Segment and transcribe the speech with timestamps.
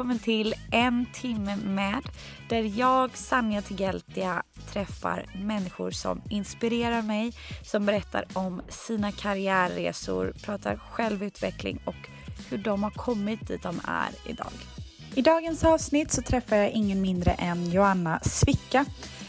[0.00, 2.02] Välkommen till En timme med
[2.48, 4.42] där jag, Sanja Tigeltia,
[4.72, 7.32] träffar människor som inspirerar mig,
[7.62, 12.10] som berättar om sina karriärresor, pratar självutveckling och
[12.50, 14.52] hur de har kommit dit de är idag.
[15.14, 18.84] I dagens avsnitt så träffar jag ingen mindre än Joanna Svicka.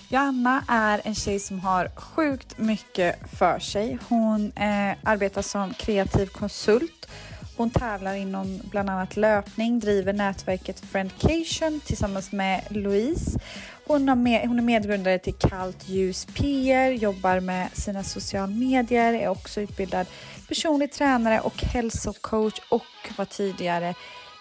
[0.10, 3.98] Joanna är en tjej som har sjukt mycket för sig.
[4.10, 7.08] Hon eh, arbetar som kreativ konsult
[7.58, 13.40] hon tävlar inom bland annat löpning, driver nätverket Friendcation tillsammans med Louise.
[13.88, 19.28] Hon, med, hon är medgrundare till Kallt ljus PR, jobbar med sina sociala medier, är
[19.28, 20.08] också utbildad
[20.48, 23.94] personlig tränare och hälsocoach och var tidigare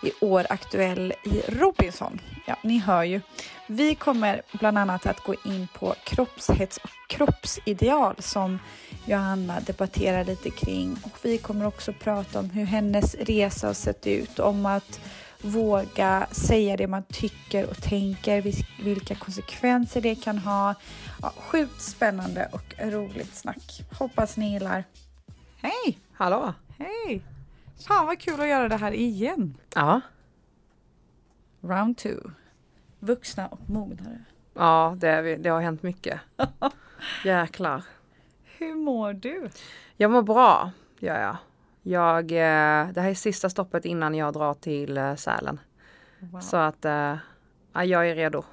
[0.02, 2.20] i år aktuell i Robinson.
[2.46, 3.20] Ja, ni hör ju.
[3.66, 8.58] Vi kommer bland annat att gå in på kroppshets och kroppsideal som
[9.06, 14.06] Johanna debatterar lite kring och vi kommer också prata om hur hennes resa har sett
[14.06, 15.00] ut, om att
[15.42, 18.42] våga säga det man tycker och tänker,
[18.84, 20.74] vilka konsekvenser det kan ha.
[21.22, 23.82] Ja, sjukt spännande och roligt snack.
[23.98, 24.84] Hoppas ni gillar.
[25.56, 25.98] Hej!
[26.12, 26.54] Hallå!
[26.78, 27.22] Hej!
[27.86, 29.56] Fan vad kul att göra det här igen.
[29.74, 30.00] Ja.
[31.60, 32.30] Round two.
[32.98, 34.24] Vuxna och mognare.
[34.54, 36.20] Ja, det, det har hänt mycket.
[37.24, 37.82] Jäklar.
[38.60, 39.48] Hur mår du?
[39.96, 41.36] Jag mår bra, gör jag.
[41.82, 45.60] jag eh, det här är sista stoppet innan jag drar till eh, Sälen.
[46.18, 46.40] Wow.
[46.40, 47.16] Så att äh,
[47.72, 48.44] jag är redo.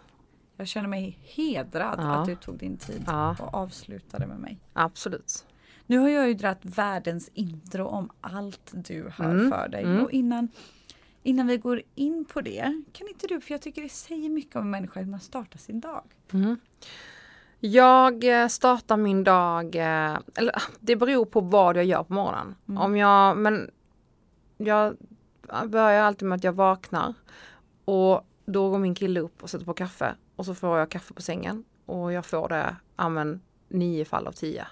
[0.58, 2.16] Jag känner mig hedrad ja.
[2.16, 3.36] att du tog din tid ja.
[3.40, 4.60] och avslutade med mig.
[4.74, 5.46] Absolut.
[5.86, 9.52] Nu har jag ju dragit världens intro om allt du har mm.
[9.52, 9.84] för dig.
[9.84, 10.04] Mm.
[10.04, 10.50] Och innan,
[11.24, 14.56] innan vi går in på det, kan inte du, för jag tycker det säger mycket
[14.56, 16.04] om en människa hur man startar sin dag.
[16.34, 16.58] Mm.
[17.60, 22.14] Jag eh, startar min dag, eh, eller ah, det beror på vad jag gör på
[22.14, 22.56] morgonen.
[22.68, 22.82] Mm.
[22.82, 23.72] Om jag, men
[24.58, 24.98] jag
[25.66, 27.14] börjar alltid med att jag vaknar
[27.86, 31.14] och då går min kille upp och sätter på kaffe och så får jag kaffe
[31.14, 34.68] på sängen och jag får det, ja men nio fall av tio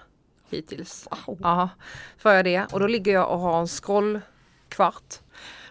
[0.50, 1.08] hittills.
[1.26, 1.38] Wow.
[1.42, 1.68] Ja,
[2.18, 5.14] får jag det och då ligger jag och har en scrollkvart.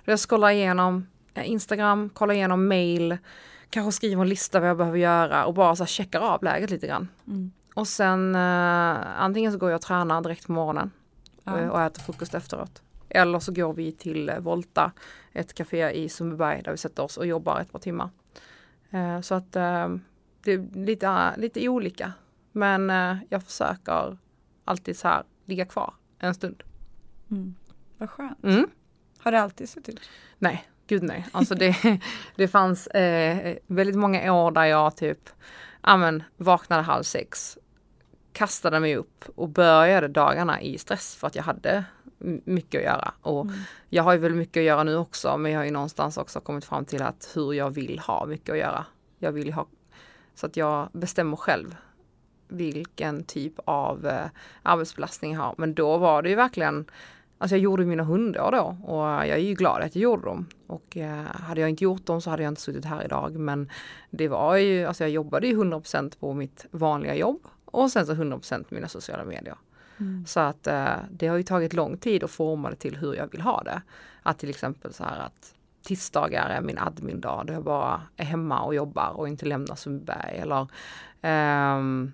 [0.03, 3.17] Jag scrollar igenom eh, Instagram, kollar igenom mail,
[3.69, 6.69] kanske skriver en lista vad jag behöver göra och bara så här checkar av läget
[6.69, 7.07] lite grann.
[7.27, 7.51] Mm.
[7.75, 10.91] Och sen eh, antingen så går jag och tränar direkt på morgonen
[11.43, 11.59] ja.
[11.59, 12.81] Eh, och äter frukost efteråt.
[13.09, 14.91] Eller så går vi till Volta,
[15.33, 18.09] ett café i Sundbyberg där vi sätter oss och jobbar ett par timmar.
[18.89, 19.95] Eh, så att eh,
[20.43, 22.13] det är lite, lite olika.
[22.51, 24.17] Men eh, jag försöker
[24.65, 26.63] alltid så här ligga kvar en stund.
[27.31, 27.55] Mm.
[27.97, 28.43] Vad skönt.
[28.43, 28.69] Mm.
[29.17, 30.09] Har det alltid sett ut?
[30.37, 31.27] Nej, Gud nej.
[31.31, 31.99] Alltså det,
[32.35, 35.29] det fanns eh, väldigt många år där jag typ
[35.81, 37.57] amen, vaknade halv sex,
[38.33, 41.83] kastade mig upp och började dagarna i stress för att jag hade
[42.45, 43.13] mycket att göra.
[43.21, 43.55] Och mm.
[43.89, 46.39] Jag har ju väl mycket att göra nu också men jag har ju någonstans också
[46.39, 48.85] kommit fram till att hur jag vill ha mycket att göra.
[49.19, 49.67] Jag vill ha
[50.35, 51.75] så att jag bestämmer själv
[52.47, 54.25] vilken typ av eh,
[54.63, 55.55] arbetsbelastning jag har.
[55.57, 56.85] Men då var det ju verkligen
[57.37, 60.45] Alltså jag gjorde mina hundar då och jag är ju glad att jag gjorde dem.
[60.67, 63.35] Och eh, hade jag inte gjort dem så hade jag inte suttit här idag.
[63.35, 63.69] Men
[64.09, 68.13] det var ju, alltså jag jobbade ju 100% på mitt vanliga jobb och sen så
[68.13, 69.55] 100% på mina sociala medier.
[69.97, 70.25] Mm.
[70.25, 73.31] Så att eh, det har ju tagit lång tid att forma det till hur jag
[73.31, 73.81] vill ha det.
[74.23, 75.53] Att till exempel så här att
[75.85, 80.37] tisdagar är min admin-dag där jag bara är hemma och jobbar och inte lämnar Sundbyberg.
[80.37, 80.67] Eller
[81.77, 82.11] um,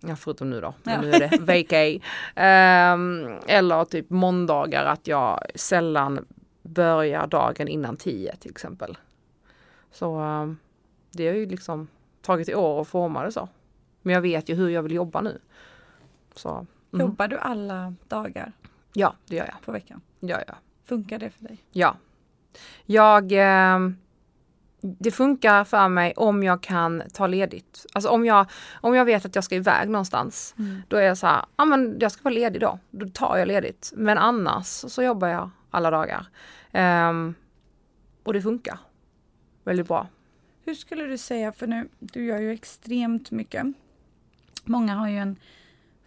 [0.00, 0.74] Ja, förutom nu då.
[0.84, 1.00] Ja.
[1.00, 1.94] Nu är det vacay.
[1.94, 6.26] um, eller typ måndagar att jag sällan
[6.62, 8.98] börjar dagen innan tio till exempel.
[9.90, 10.58] Så um,
[11.10, 11.88] det har ju liksom
[12.22, 13.48] tagit år att forma det så.
[14.02, 15.38] Men jag vet ju hur jag vill jobba nu.
[16.34, 17.06] Så, mm.
[17.06, 18.52] Jobbar du alla dagar?
[18.92, 19.62] Ja, det gör jag.
[19.64, 20.00] På veckan?
[20.20, 20.54] Ja, ja.
[20.84, 21.58] Funkar det för dig?
[21.72, 21.96] Ja.
[22.84, 23.90] Jag, eh,
[24.80, 27.86] det funkar för mig om jag kan ta ledigt.
[27.92, 28.46] Alltså om jag,
[28.80, 30.54] om jag vet att jag ska iväg någonstans.
[30.58, 30.82] Mm.
[30.88, 32.78] Då är jag så här, ja men jag ska vara ledig då.
[32.90, 33.92] Då tar jag ledigt.
[33.96, 36.26] Men annars så jobbar jag alla dagar.
[36.72, 37.34] Ehm,
[38.22, 38.78] och det funkar
[39.64, 40.06] väldigt bra.
[40.64, 43.66] Hur skulle du säga, för nu, du gör ju extremt mycket.
[44.64, 45.36] Många har ju en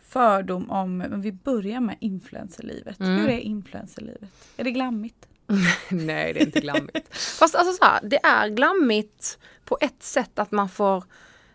[0.02, 3.00] fördom om, vi börjar med influencerlivet.
[3.00, 3.20] Mm.
[3.20, 4.50] Hur är influencerlivet?
[4.58, 5.28] Är det glammigt?
[5.90, 7.18] Nej, det är inte glammigt.
[7.18, 11.04] Fast alltså så här, det är glammigt på ett sätt att man får,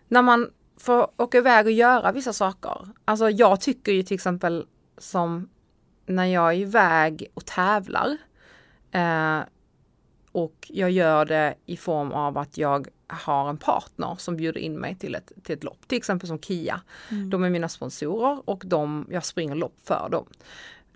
[0.08, 2.88] när man får åka iväg och göra vissa saker.
[3.04, 4.66] Alltså jag tycker ju till exempel
[4.98, 5.48] som
[6.06, 8.16] när jag är iväg och tävlar
[8.92, 9.40] eh,
[10.32, 14.78] och jag gör det i form av att jag har en partner som bjuder in
[14.78, 15.88] mig till ett, till ett lopp.
[15.88, 16.80] Till exempel som Kia.
[17.30, 20.26] De är mina sponsorer och de, jag springer lopp för dem.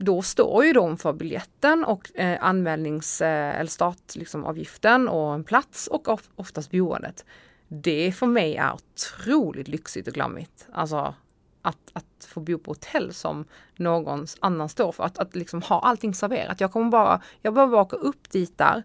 [0.02, 5.44] Då står ju de för biljetten och eh, anmälnings eh, eller startavgiften liksom, och en
[5.44, 7.25] plats och of, oftast boendet.
[7.69, 10.67] Det för mig är otroligt lyxigt och glammigt.
[10.73, 11.14] Alltså
[11.62, 13.44] att, att få bo på hotell som
[13.76, 15.05] någon annan står för.
[15.05, 16.61] Att, att liksom ha allting serverat.
[16.61, 18.82] Jag kommer bara, jag behöver bara åka upp dit där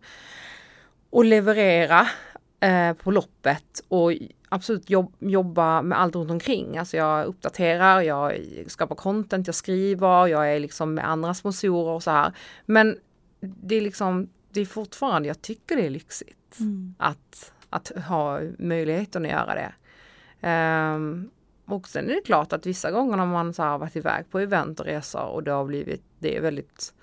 [1.10, 2.08] och leverera
[2.66, 4.14] eh, på loppet och
[4.50, 6.78] absolut jobb, jobba med allt runt omkring.
[6.78, 12.04] Alltså jag uppdaterar, jag skapar content, jag skriver, jag är liksom med andra sponsorer och
[12.04, 12.34] så här.
[12.66, 12.98] Men
[13.40, 16.58] det är liksom, det är fortfarande, jag tycker det är lyxigt
[16.98, 19.74] att, att ha möjligheten att göra det.
[20.42, 21.30] Ehm,
[21.66, 24.30] och sen är det klart att vissa gånger när man så här har varit iväg
[24.32, 26.94] på event och resor och det har blivit, det är väldigt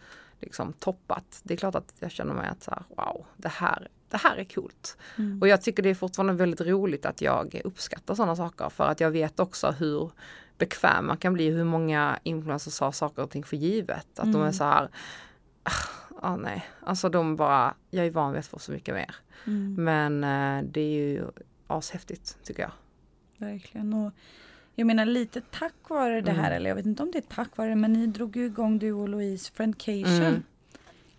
[0.40, 1.40] liksom toppat.
[1.42, 4.36] Det är klart att jag känner mig att så här, wow, det här, det här
[4.36, 4.96] är coolt.
[5.40, 9.00] Och jag tycker det är fortfarande väldigt roligt att jag uppskattar sådana saker för att
[9.00, 10.10] jag vet också hur
[10.58, 14.18] bekväm man kan bli, hur många influencers har saker och ting för givet.
[14.18, 14.88] Att de är så här,
[16.20, 19.14] ah, nej, alltså de bara, jag är van vid att få så mycket mer.
[19.76, 21.24] Men eh, det är ju
[21.66, 22.72] ashäftigt tycker jag.
[23.48, 23.92] Verkligen.
[23.94, 24.12] Och
[24.74, 26.52] jag menar lite tack vare det här, Mm.
[26.56, 28.92] eller jag vet inte om det är tack vare men ni drog ju igång du
[28.92, 30.42] och Louise Friendcation.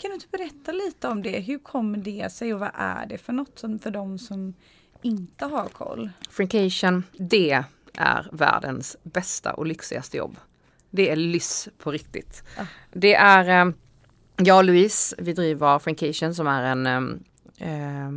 [0.04, 1.40] Kan du inte berätta lite om det?
[1.40, 4.54] Hur kommer det sig och vad är det för något som för de som
[5.02, 6.10] inte har koll?
[6.30, 7.64] Frinkation, det
[7.94, 10.38] är världens bästa och lyxigaste jobb.
[10.90, 12.44] Det är lyss på riktigt.
[12.58, 12.66] Ah.
[12.94, 13.74] Det är, eh,
[14.38, 16.88] jag och Louise, vi driver Frinkation som är en
[17.58, 18.12] eh, eh,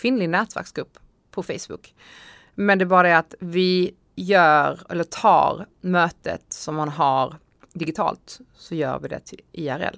[0.00, 0.98] kvinnlig nätverksgrupp
[1.30, 1.94] på Facebook.
[2.54, 7.36] Men det är bara det att vi gör, eller tar mötet som man har
[7.72, 9.96] digitalt, så gör vi det till IRL.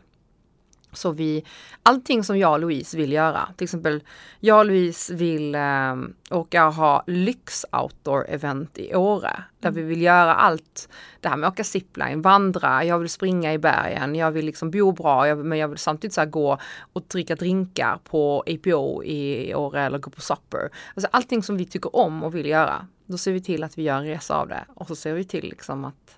[0.92, 1.44] Så vi,
[1.82, 4.02] allting som jag och Louise vill göra, till exempel
[4.40, 5.96] jag och Louise vill eh,
[6.30, 9.44] åka och ha lyx outdoor event i Åre.
[9.60, 10.88] Där vi vill göra allt
[11.20, 14.70] det här med att åka zipline, vandra, jag vill springa i bergen, jag vill liksom
[14.70, 16.58] bo bra, jag, men jag vill samtidigt så här gå
[16.92, 20.70] och dricka drinkar på APO i Åre eller gå på supper.
[20.94, 22.86] Alltså allting som vi tycker om och vill göra.
[23.06, 25.24] Då ser vi till att vi gör en resa av det och så ser vi
[25.24, 26.17] till liksom att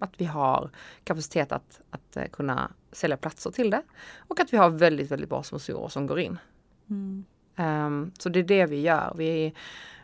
[0.00, 0.70] att vi har
[1.04, 3.82] kapacitet att, att eh, kunna sälja platser till det.
[4.18, 6.38] Och att vi har väldigt, väldigt bra sponsorer som går in.
[7.56, 9.12] Ehm, så det är det vi gör.
[9.16, 9.54] Vi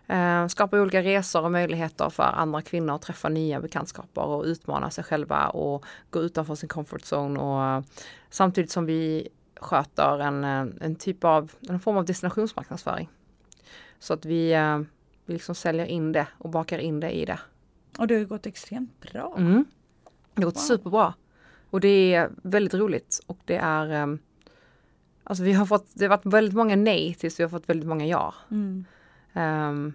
[0.06, 4.90] eh, skapar olika resor och möjligheter för andra kvinnor att träffa nya bekantskaper och utmana
[4.90, 7.40] sig själva och gå utanför sin comfort zone.
[7.40, 7.82] Och, eh,
[8.30, 9.28] samtidigt som vi
[9.60, 10.44] sköter en,
[10.80, 13.08] en typ av, en form av destinationsmarknadsföring.
[13.98, 14.78] Så att vi, eh,
[15.26, 17.38] vi liksom säljer in det och bakar in det i det.
[17.98, 19.34] Och det har ju gått extremt bra.
[19.38, 19.64] Mm.
[20.36, 20.60] Det har gått Wow.
[20.60, 21.14] superbra.
[21.70, 24.18] Och det är väldigt roligt och det är um,
[25.28, 27.88] Alltså vi har fått, det har varit väldigt många nej tills vi har fått väldigt
[27.88, 28.34] många ja.
[28.50, 28.84] Mm.
[29.32, 29.92] Ehm,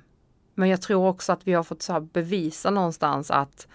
[0.55, 3.67] men jag tror också att vi har fått så bevisa någonstans att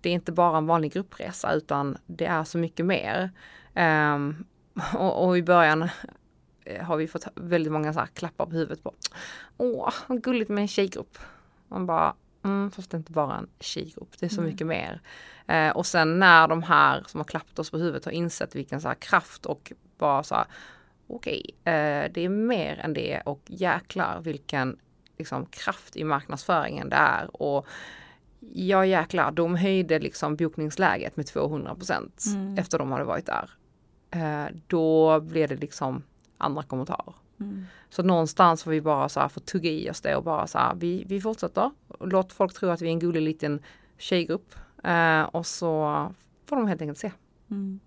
[0.00, 3.30] det är inte bara en vanlig gruppresa utan det är så mycket mer.
[3.74, 4.44] Ehm,
[4.94, 5.88] och, och i början
[6.64, 8.94] eh, har vi fått väldigt många så här klappar på huvudet på.
[9.56, 11.18] Åh, vad gulligt med en tjejgrupp.
[11.68, 12.14] Man bara,
[12.44, 15.00] mm, fast det är inte bara en tjejgrupp, det är så mycket mer.
[15.46, 18.80] Eh, och sen när de här som har klappat oss på huvudet har insett vilken
[18.80, 20.46] så kraft och bara så här,
[21.06, 24.78] okej, eh, det är mer än det och jäklar vilken
[25.18, 27.36] liksom, kraft i marknadsföringen det är.
[27.42, 27.66] Och
[28.52, 32.58] ja jäklar, de höjde liksom bokningsläget med 200 procent Mm.
[32.58, 33.50] efter de hade varit där.
[34.10, 36.02] Eh, då blev det liksom
[36.38, 37.14] andra kommentarer.
[37.40, 37.66] Mm.
[37.90, 40.58] Så någonstans får vi bara så här få tugga i oss det och bara så
[40.58, 41.70] här, vi, vi fortsätter.
[42.00, 43.60] Låt folk tro att vi är en gullig liten
[43.98, 44.54] tjejgrupp.
[44.82, 46.12] Eh, och så
[46.46, 47.12] får de helt enkelt se.
[47.50, 47.80] Mm.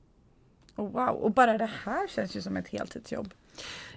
[0.75, 3.33] Och wow, och bara det här känns ju som ett heltidsjobb.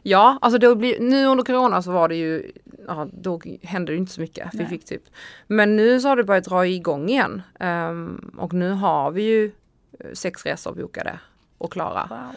[0.02, 2.52] Ja, alltså det blir, nu under corona så var det ju,
[2.86, 4.54] ja, då hände det inte så mycket.
[4.54, 5.02] Vi fick typ.
[5.46, 7.42] Men nu så har det börjat dra igång igen.
[7.60, 9.52] Ehm, och nu har vi ju
[9.98, 11.20] eh, sex resor bokade
[11.58, 12.06] och klara.
[12.10, 12.36] Wow.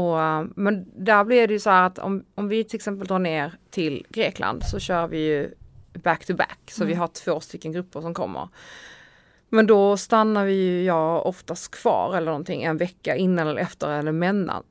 [0.00, 3.06] Och, eh, men där blir det ju så här att om, om vi till exempel
[3.06, 5.54] drar ner till Grekland så kör vi ju
[5.92, 6.60] back to back.
[6.70, 8.48] Så vi har två stycken grupper som kommer.
[9.54, 13.90] Men då stannar vi ju jag oftast kvar eller någonting en vecka innan eller efter
[13.90, 14.10] eller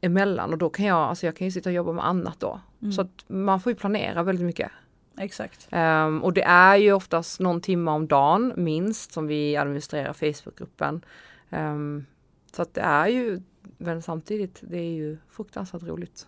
[0.01, 2.59] emellan, och då kan jag, alltså jag kan ju sitta och jobba med annat då.
[2.95, 4.71] Så att man får ju planera väldigt mycket.
[5.17, 5.67] Exakt.
[5.71, 11.05] Ehm, och det är ju oftast någon timme om dagen minst som vi administrerar Facebookgruppen.
[11.49, 12.05] Um,
[12.55, 13.41] så att det är ju,
[13.77, 16.27] men samtidigt, det är ju fruktansvärt roligt.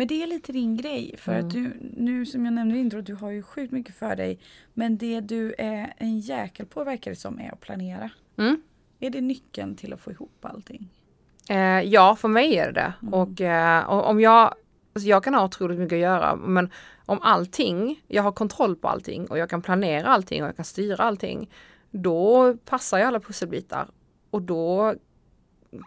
[0.00, 1.46] Men det är lite din grej för Mm.
[1.46, 4.38] att du, nu som jag nämnde i introt, du har ju sjukt mycket för dig.
[4.74, 8.10] Men det du är en jäkel på verkar det som är att planera.
[8.36, 8.62] Mm.
[9.00, 10.88] Är det nyckeln till att få ihop allting?
[11.50, 12.92] Eh, ja, för mig är det det.
[13.02, 13.14] Mm.
[13.14, 14.54] Och, eh, om jag,
[14.92, 16.70] alltså jag kan ha otroligt mycket att göra, men
[17.06, 20.64] om allting, jag har kontroll på allting och jag kan planera allting och jag kan
[20.64, 21.50] styra allting,
[21.90, 23.88] då passar jag alla pusselbitar.
[24.30, 24.94] Och då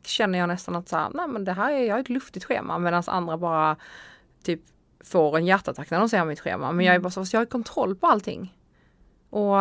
[0.04, 2.46] känner jag nästan att så här, nej men det här är, jag har ett luftigt
[2.46, 3.76] schema medan andra bara
[4.44, 4.62] typ
[5.04, 6.72] får en hjärtattack när de ser mitt schema.
[6.72, 8.58] Men jag är bara så, jag har kontroll på allting.
[9.30, 9.56] Och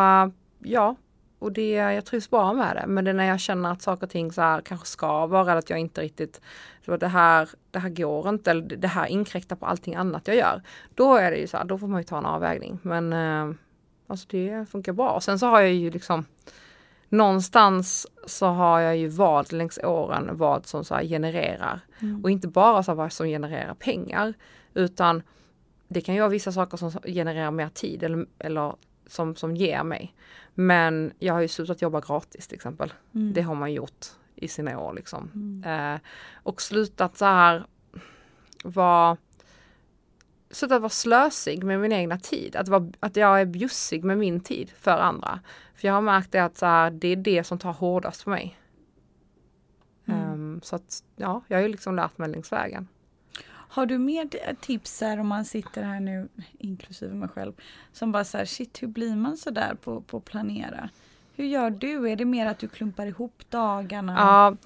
[0.59, 0.95] ja,
[1.39, 2.87] och det, jag trivs bra med det.
[2.87, 5.55] Men det är när jag känner att saker och ting så här kanske skaver eller
[5.55, 6.41] att jag inte riktigt,
[6.85, 10.37] så det här, det här går inte eller det här inkräktar på allting annat jag
[10.37, 10.61] gör.
[10.95, 12.79] Då är det ju så här, då får man ju ta en avvägning.
[12.81, 13.55] Men eh,
[14.07, 15.09] alltså det funkar bra.
[15.09, 16.25] Och sen så har jag ju liksom
[17.13, 21.79] Någonstans så har jag ju valt längs åren vad som så genererar.
[22.23, 24.33] Och inte bara så vad som genererar pengar.
[24.73, 25.23] Utan
[25.87, 28.75] det kan ju vara vissa saker som genererar mer tid eller, eller
[29.07, 30.15] som, som ger mig.
[30.53, 32.93] Men jag har ju slutat jobba gratis till exempel.
[33.11, 34.05] Det har man gjort
[34.35, 35.29] i sina år liksom.
[35.65, 35.99] Eh,
[36.43, 37.65] och slutat så här
[38.63, 39.17] vara
[40.49, 42.55] slutat vara slösig med min egna tid.
[42.55, 45.39] Att, vara, att jag är bjussig med min tid för andra.
[45.83, 48.29] För jag har märkt det att så här, det är det som tar hårdast på
[48.29, 48.57] mig.
[50.05, 52.87] Ehm, så att ja, jag har ju liksom lärt mig längs vägen.
[53.45, 57.53] Har du mer tips här om man sitter här nu, inklusive mig själv,
[57.93, 60.89] som bara så här, shit hur blir man så där på, på att planera?
[61.35, 62.09] Hur gör du?
[62.09, 64.13] Är det mer att du klumpar ihop dagarna?
[64.17, 64.57] Ja,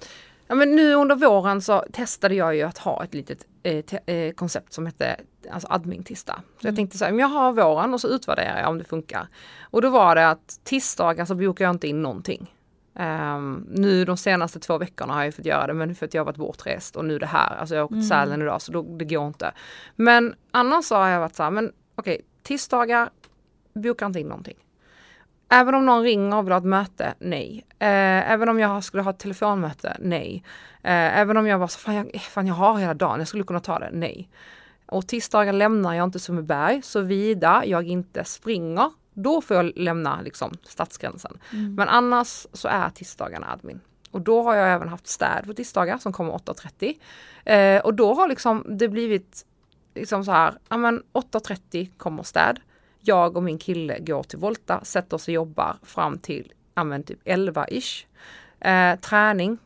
[0.48, 4.32] ja, men nu under våren så testade jag ju att ha ett litet eh, eh,
[4.32, 5.16] koncept som hette
[5.50, 6.42] alltså admin-tisdag.
[6.60, 8.84] Så jag tänkte så här, men jag har våren och så utvärderar jag om det
[8.84, 9.28] funkar.
[9.62, 12.54] Och då var det att tisdagar så bokar jag inte in någonting.
[12.98, 16.20] Ehm, nu de senaste två veckorna har jag fått göra det men för att jag
[16.20, 18.72] har varit bortrest och nu det här, alltså jag har åkt till Sälen idag så
[18.72, 19.52] då, det går inte.
[19.96, 23.10] Men annars så har jag varit så här, men okej, tisdagar
[23.74, 24.56] bokar inte in någonting.
[25.48, 27.64] Även om någon ringer och vill ha ett möte, nej.
[27.78, 30.42] Eh, även om jag skulle ha ett telefonmöte, nej.
[30.82, 33.44] Eh, även om jag bara, så, fan jag, fan jag har hela dagen, jag skulle
[33.44, 34.28] kunna ta det, nej.
[34.86, 40.52] Och tisdagar lämnar jag inte Sundbyberg, såvida jag inte springer, då får jag lämna liksom
[40.62, 41.38] stadsgränsen.
[41.76, 43.80] Men annars så är tisdagarna admin.
[44.10, 46.94] Och då har jag även haft städ på tisdagar som kommer 8.30.
[47.44, 49.46] Eh, och då har liksom det blivit
[49.94, 52.60] liksom så här, ja men 8.30 kommer städ.
[53.08, 57.02] Jag och min kille går till Volta, sätter oss och jobbar fram till, ja men
[57.02, 58.04] typ 11-ish.
[58.60, 59.58] Eh, träning.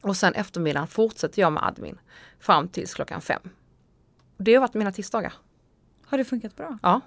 [0.00, 1.98] Och sen eftermiddagen fortsätter jag med admin
[2.40, 3.42] fram tills klockan fem.
[4.38, 5.32] Det har varit mina tisdagar.
[6.06, 6.78] Har det funkat bra?
[6.82, 7.00] Ja,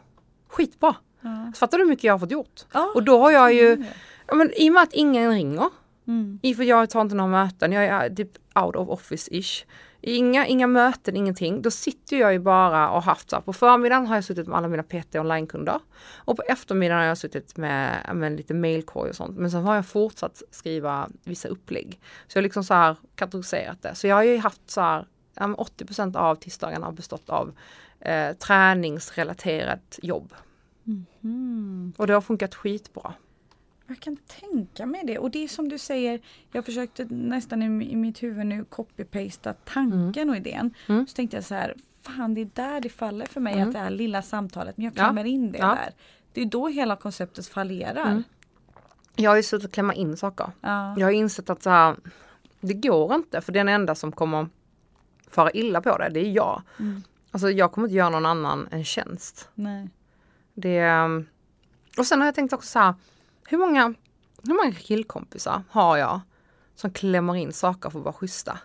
[0.48, 0.96] skitbra.
[1.22, 1.52] Ja.
[1.56, 2.62] Fattar du hur mycket jag har fått gjort?
[2.74, 2.92] Ja.
[2.96, 3.86] Och då har jag ju, Mm.
[4.28, 5.70] ja, men i och med att ingen ringer,
[6.08, 6.40] Mm.
[6.44, 9.66] i för jag tar inte några möten, jag är typ out of office-ish.
[10.02, 11.62] Inga, inga möten, ingenting.
[11.62, 14.58] Då sitter jag ju bara och haft så här, på förmiddagen har jag suttit med
[14.58, 15.80] alla mina PT onlinekunder
[16.16, 19.38] och på eftermiddagen har jag suttit med, med lite mailkorg och sånt.
[19.38, 22.00] Men sen har jag fortsatt skriva vissa upplägg.
[22.28, 23.96] Så jag har liksom så här kategoriserat det.
[23.96, 27.54] Så jag har ju haft så här, ja, men 80 av tisdagarna har bestått av
[28.00, 30.34] eh, träningsrelaterat jobb.
[31.24, 31.94] Mm.
[31.98, 33.14] Och det har funkat skitbra.
[33.92, 35.18] Jag kan tänka mig det.
[35.18, 36.22] Och det är som du säger,
[36.52, 40.74] jag försökte nästan i, i mitt huvud nu copy-pasta tanken och idén.
[40.88, 41.08] Mm.
[41.08, 43.68] Så tänkte jag så här, fan det är där det faller för mig Mm.
[43.68, 45.04] att det här lilla samtalet, men jag Ja.
[45.04, 45.68] klämmer in det Ja.
[45.68, 45.94] där.
[46.34, 48.08] Det är då hela konceptet fallerar.
[48.12, 48.24] Mm.
[49.16, 50.52] Jag har ju slutat klämma in saker.
[50.62, 50.96] Ja.
[50.98, 51.96] Jag har insett att så här,
[52.62, 54.48] det går inte för den enda som kommer
[55.32, 56.62] fara illa på det, det är jag.
[56.80, 57.02] Mm.
[57.32, 59.50] Alltså jag kommer inte göra någon annan en tjänst.
[59.56, 59.90] Nej.
[60.54, 61.26] Det, ehm,
[61.98, 62.94] och sen har jag tänkt också så här,
[63.52, 63.94] hur många,
[64.44, 66.20] hur många killkompisar har jag
[66.76, 68.60] som klämmer in saker för att vara schyssta?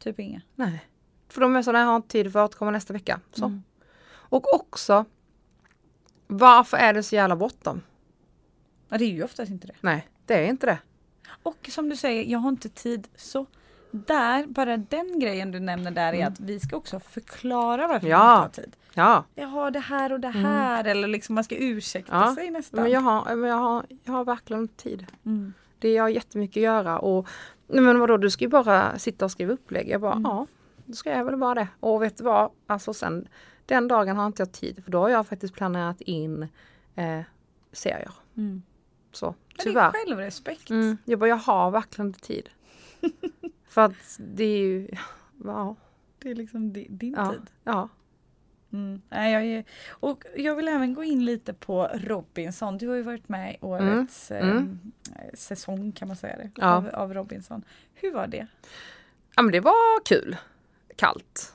[0.00, 0.40] Typ inga.
[0.54, 0.84] Nej.
[1.28, 3.20] För de är så, nej jag har inte tid för att återkomma nästa vecka.
[3.32, 3.44] Så.
[3.44, 3.62] Mm.
[4.08, 5.04] Och också,
[6.26, 7.82] varför är det så jävla bråttom?
[8.88, 9.74] Ja, det är ju oftast inte det.
[9.80, 10.78] Nej, det är inte det.
[11.42, 13.08] Och som du säger, jag har inte tid.
[13.16, 13.46] Så
[14.06, 18.18] där, bara den grejen du nämner där är att vi ska också förklara varför Mm.
[18.18, 18.38] Ja.
[18.40, 18.76] vi inte har tid.
[18.94, 22.50] Ja, Jag har det här och det här eller liksom man ska ursäkta Ja, sig
[22.50, 22.82] nästan.
[22.82, 25.06] men jag har, men jag har, jag har verkligen tid.
[25.26, 25.52] Mm.
[25.78, 27.28] Det jag har jättemycket att göra och
[27.66, 29.88] men vadå du ska ju bara sitta och skriva upplägg.
[29.88, 30.22] Jag bara Mm.
[30.24, 30.46] ja,
[30.86, 31.68] då ska jag väl vara det.
[31.80, 33.28] Och vet du vad, alltså sen
[33.66, 36.42] den dagen har inte jag tid för då har jag faktiskt planerat in
[36.94, 37.20] eh,
[37.72, 38.12] serier.
[38.36, 38.62] Mm.
[39.12, 39.88] Så Men det tyvärr.
[39.88, 40.70] är självrespekt.
[40.70, 42.48] Mm, jag bara, jag har verkligen inte tid.
[43.76, 44.88] för att det är ju,
[45.44, 45.76] ja,
[46.18, 47.42] Det är liksom di- din ja, tid.
[47.64, 47.88] ja.
[48.72, 49.02] Mm.
[49.08, 52.78] Nej, jag är, och jag vill även gå in lite på Robinson.
[52.78, 54.78] Du har ju varit med i årets Mm.
[55.14, 56.74] Eh, säsong kan man säga det, Ja.
[56.74, 57.62] av, av Robinson.
[57.94, 58.46] Hur var det?
[59.36, 60.36] Ja men det var kul.
[60.96, 61.52] Kallt.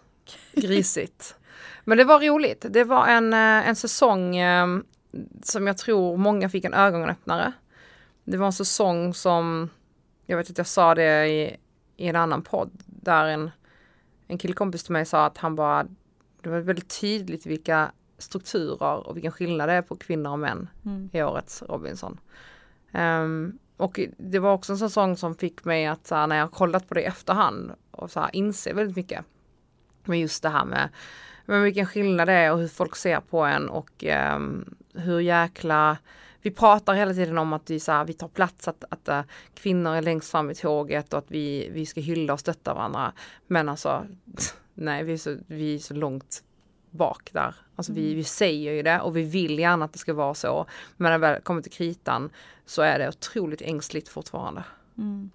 [0.54, 1.36] Grisigt.
[1.84, 2.66] men det var roligt.
[2.70, 4.68] Det var en, eh, en säsong eh,
[5.44, 7.52] som jag tror många fick en ögonöppnare.
[8.24, 9.70] Det var en säsong som,
[10.26, 11.58] jag vet att jag sa det i,
[11.98, 13.52] i en annan podd, där en,
[14.28, 15.86] en killkompis till mig sa att han bara,
[16.42, 20.70] det var väldigt tydligt vilka strukturer och vilken skillnad det är på kvinnor och män
[20.86, 21.10] Mm.
[21.14, 22.20] i årets Robinson.
[22.92, 26.52] Ehm, och det var också en säsong som fick mig att så här, när jag
[26.52, 29.26] kollat på det i efterhand och så här, inse väldigt mycket.
[30.04, 30.90] med just det här med,
[31.46, 35.98] med vilken skillnad det är och hur folk ser på en och ehm, hur jäkla
[36.42, 39.22] vi pratar hela tiden om att vi, så här, vi tar plats, att, att äh,
[39.54, 43.14] kvinnor är längst fram i tåget och att vi, vi ska hylla och stötta varandra.
[43.48, 44.06] Men alltså,
[44.74, 46.44] nej, vi är så, vi är så långt
[46.92, 47.56] bak där.
[47.76, 50.66] Alltså vi, vi säger ju det och vi vill gärna att det ska vara så.
[50.98, 52.30] Men när det väl kommer till kritan
[52.66, 54.64] så är det otroligt ängsligt fortfarande.
[54.98, 55.32] Mm.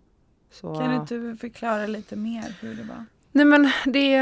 [0.51, 3.05] Så, Kan inte du förklara lite mer hur det var?
[3.33, 4.17] Nej men det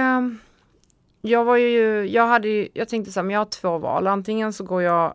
[1.21, 4.07] Jag var ju, jag hade ju, jag tänkte så här, men jag har två val.
[4.07, 5.15] Antingen så går jag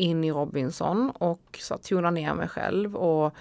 [0.00, 3.34] in i Robinson och så tonar ner mig själv och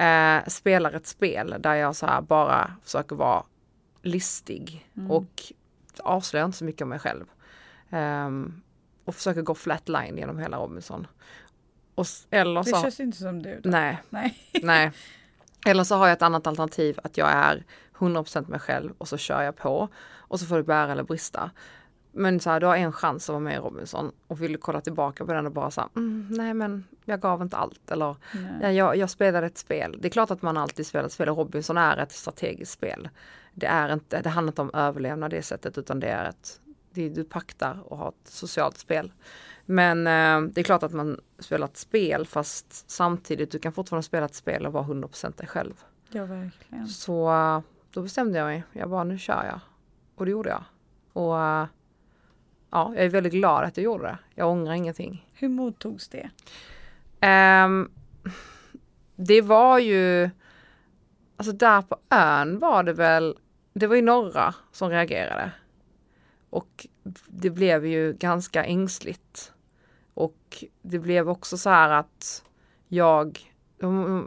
[0.00, 3.42] eh, spelar ett spel där jag så här bara försöker vara
[4.02, 5.42] listig och
[5.98, 7.24] avslöjar inte så mycket om mig själv.
[7.90, 8.62] Ehm,
[9.04, 11.06] och försöker gå flatline genom hela Robinson.
[11.94, 13.60] Och, eller Det så, känns inte som du.
[13.60, 13.70] Då.
[13.70, 14.38] nej, Nej.
[14.62, 14.92] Nej.
[15.66, 17.64] Eller så har jag ett annat alternativ att jag är
[17.98, 19.88] 100% mig själv och så kör jag på
[20.32, 21.50] och så får det bära eller brista.
[22.12, 24.80] Men så här, du har en chans att vara med i Robinson och vill kolla
[24.80, 28.16] tillbaka på den och bara så här, mm, nej men jag gav inte allt eller
[28.34, 28.58] Nej.
[28.62, 29.98] ja, jag, jag spelade ett spel.
[30.00, 33.08] Det är klart att man alltid spelar ett spel och Robinson är ett strategiskt spel.
[33.54, 37.08] Det, är inte, det handlar inte om överlevnad det sättet utan det är ett, det,
[37.08, 39.12] du paktar och har ett socialt spel.
[39.66, 44.02] Men eh, det är klart att man spelar ett spel fast samtidigt du kan fortfarande
[44.02, 45.84] spela ett spel och vara 100% dig själv.
[46.08, 46.88] Ja, verkligen.
[46.88, 48.64] Så eh, då bestämde jag mig.
[48.72, 49.60] Jag bara nu kör jag.
[50.14, 50.64] Och det gjorde jag.
[51.12, 51.66] Och eh,
[52.72, 54.18] ja, jag är väldigt glad att jag gjorde det.
[54.34, 55.28] Jag ångrar ingenting.
[55.34, 56.30] Hur mottogs det?
[57.20, 57.90] Ehm,
[59.16, 60.30] det var ju,
[61.36, 63.38] alltså där på ön var det väl,
[63.72, 65.50] det var ju några som reagerade.
[66.50, 66.86] Och
[67.26, 69.52] det blev ju ganska ängsligt.
[70.14, 72.44] Och det blev också så här att
[72.88, 73.52] jag,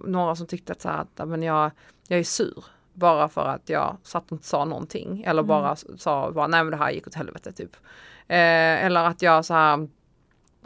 [0.04, 1.72] några som tyckte att, så här, att men jag,
[2.08, 2.66] jag är sur.
[2.96, 5.24] Bara för att jag satt och inte sa någonting.
[5.24, 7.76] Eller bara sa, bara, nej men det här gick åt helvete typ.
[8.28, 9.88] Eh, eller att jag så här,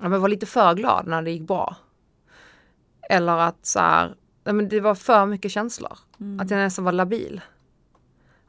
[0.02, 1.76] ja, men var lite för glad när det gick bra.
[3.10, 5.98] Eller att så här, nej, men det var för mycket känslor.
[6.40, 7.42] Att jag nästan var labil.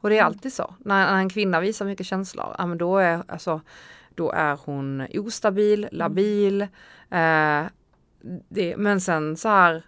[0.01, 0.75] Och det är alltid så.
[0.79, 3.61] När, när en kvinna visar mycket känslor, ja, men då, är, alltså,
[4.15, 6.61] då är hon ostabil, labil.
[7.09, 7.63] Eh,
[8.49, 9.83] det, men sen så här,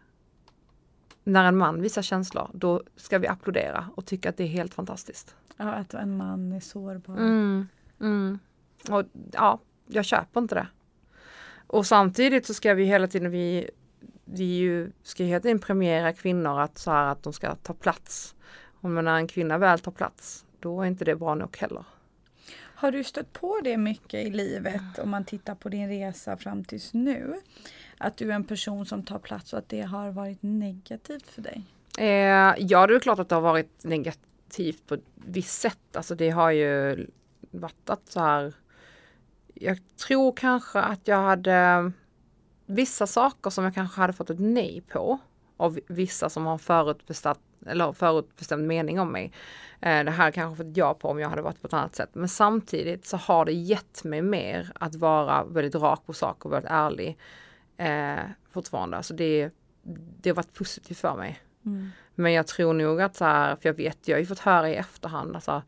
[1.24, 4.74] när en man visar känslor, då ska vi applådera och tycka att det är helt
[4.74, 5.36] fantastiskt.
[5.58, 7.18] Ja, att en man är sårbar.
[7.18, 7.68] Mm,
[8.00, 8.40] mm.
[8.90, 10.68] Och ja, jag köper inte det.
[11.68, 13.70] Och samtidigt så ska vi hela tiden, vi,
[14.26, 18.36] vi ju, ska hela tiden premiera kvinnor att, så här, att de ska ta plats.
[18.82, 21.84] Och när en kvinna väl tar plats, då är inte det bra nog heller.
[22.76, 26.64] Har du stött på det mycket i livet om man tittar på din resa fram
[26.64, 27.34] tills nu?
[27.98, 31.42] Att du är en person som tar plats och att det har varit negativt för
[31.42, 31.64] dig?
[31.98, 35.96] Eh, ja, det är klart att det har varit negativt på ett visst sätt.
[35.96, 37.08] Alltså det har ju
[37.52, 38.54] varit att så här.
[39.54, 41.92] Jag tror kanske att jag hade
[42.66, 45.20] vissa saker som jag kanske hade fått ett nej på
[45.58, 49.32] av vissa som har förutbestämt, eller förutbestämd mening om mig.
[49.82, 52.10] Eh, det här kanske fått ja på om jag hade varit på ett annat sätt.
[52.14, 56.54] Men samtidigt så har det gett mig mer att vara väldigt rak på sak och
[56.54, 57.18] väldigt ärlig
[57.78, 58.98] eh, fortfarande.
[58.98, 59.50] Alltså det,
[60.22, 61.40] det har varit positivt för mig.
[62.16, 64.70] Men jag tror nog att så här, för jag vet, jag har ju fått höra
[64.70, 65.62] i efterhand, alltså,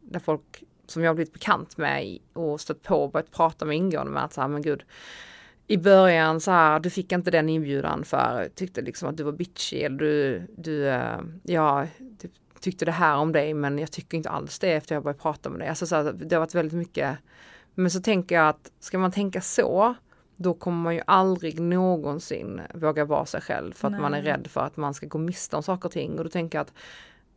[0.00, 3.76] där folk som jag har blivit bekant med och stött på och börjat prata med
[3.76, 4.84] ingående med att så här, men gud,
[5.66, 9.32] i början så här, du fick inte den inbjudan för tyckte liksom att du var
[9.32, 11.86] bitchy eller du, du eh, ja,
[12.18, 15.22] typ, tyckte det här om dig men jag tycker inte alls det efter jag börjat
[15.22, 15.68] prata med dig.
[15.68, 17.18] Alltså så här, det har varit väldigt mycket,
[17.74, 19.94] men så tänker jag att ska man tänka så,
[20.36, 24.32] då kommer man ju aldrig någonsin våga vara sig själv för att man är Nej.
[24.32, 26.62] rädd för att man ska gå miste om saker och ting och då tänker jag
[26.62, 26.72] att,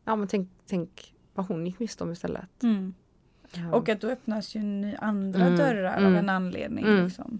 [0.06, 2.64] ja men tänk, tänk vad hon gick miste om istället.
[2.64, 2.94] Mm.
[3.72, 4.62] Och att då öppnas ju
[5.00, 6.86] andra Mm, dörrar av mm, en anledning.
[6.86, 7.04] mm.
[7.06, 7.40] Liksom.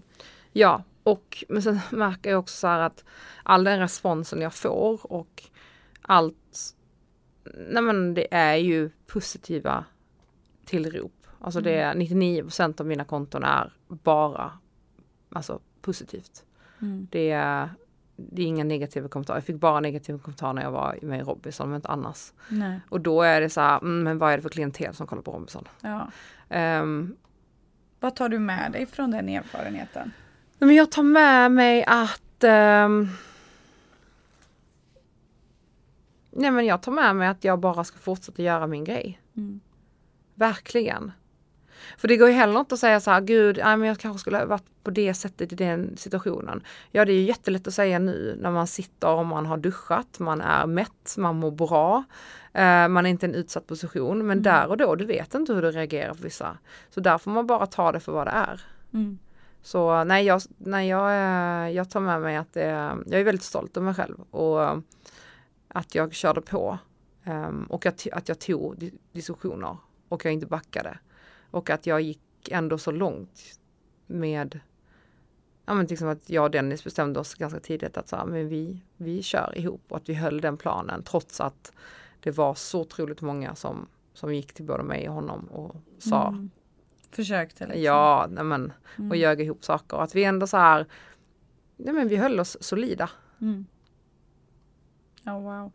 [0.58, 3.04] Ja, och men sen märker jag också så här att
[3.42, 5.42] all den responsen jag får och
[6.02, 6.74] allt,
[7.68, 9.84] nej men det är ju positiva
[10.64, 11.26] tillrop.
[11.40, 14.52] Alltså det är 99% av mina konton är bara
[15.30, 16.44] alltså positivt.
[16.82, 17.08] Mm.
[17.10, 17.70] Det är,
[18.16, 19.36] det är inga negativa kommentarer.
[19.36, 22.32] Jag fick bara negativa kommentarer när jag var med i Robinson, men inte annars.
[22.48, 22.80] Nej.
[22.88, 25.22] Och då är det så här, mm, men vad är det för klientel som kollar
[25.22, 25.68] på Robinson?
[25.80, 26.10] Ja.
[26.48, 27.16] Ehm,
[28.00, 30.12] Vad tar du med dig från den erfarenheten?
[30.58, 32.44] Men jag tar med mig att...
[32.44, 33.08] ehm,
[36.30, 39.20] nej men jag tar med mig att jag bara ska fortsätta göra min grej.
[39.36, 39.60] Mm.
[40.34, 41.12] Verkligen.
[41.98, 44.20] För det går ju heller inte att säga så här, gud, nej, men jag kanske
[44.20, 46.62] skulle ha varit på det sättet i den situationen.
[46.90, 50.18] Ja, det är ju jättelätt att säga nu när man sitter och man har duschat,
[50.18, 52.04] man är mätt, man mår bra,
[52.52, 54.26] eh, man är inte i en utsatt position.
[54.26, 56.58] Men där och då, du vet inte hur du reagerar på vissa.
[56.90, 58.60] Så där får man bara ta det för vad det är.
[58.94, 59.18] Mm.
[59.66, 62.66] Så nej, jag, nej jag, eh, jag tar med mig att det,
[63.06, 64.82] jag är väldigt stolt över mig själv och
[65.68, 66.78] att jag körde på
[67.24, 69.76] ehm, och att, att jag tog diskussioner
[70.08, 70.98] och jag inte backade.
[71.50, 73.60] Och att jag gick ändå så långt
[74.06, 74.60] med
[75.64, 78.48] Ja men liksom att jag och Dennis bestämde oss ganska tidigt att så här, men
[78.48, 81.72] vi, vi kör ihop och att vi höll den planen trots att
[82.20, 86.28] det var så otroligt många som, som gick till både mig och honom och sa
[86.28, 86.50] Mm.
[87.16, 87.82] Försökte liksom.
[87.82, 89.18] Ja, nej men, och Mm.
[89.18, 89.96] ljög ihop saker.
[89.96, 90.86] Och att vi ändå så här,
[91.76, 93.10] nej men vi höll oss solida.
[93.40, 93.66] Mm.
[95.22, 95.72] Ja, wow.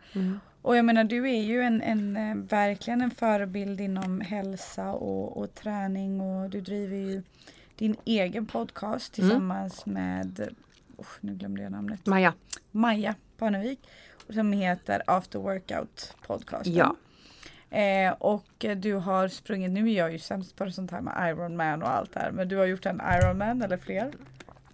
[0.62, 5.38] Och jag menar du är ju en, en eh, verkligen en förebild inom hälsa och,
[5.38, 7.24] och träning och du driver ju
[7.76, 9.30] din egen podcast Mm.
[9.30, 10.50] tillsammans med,
[10.98, 12.34] oh, nu glömde jag namnet, Maja,
[12.72, 13.80] Maja Parnevik
[14.30, 16.74] som heter After Workout podcasten.
[16.74, 16.96] Ja.
[17.72, 21.30] Eh, och eh, du har sprungit, nu är jag ju sämst på sånt här med
[21.30, 24.12] Ironman och allt det här, men du har gjort en Ironman eller fler?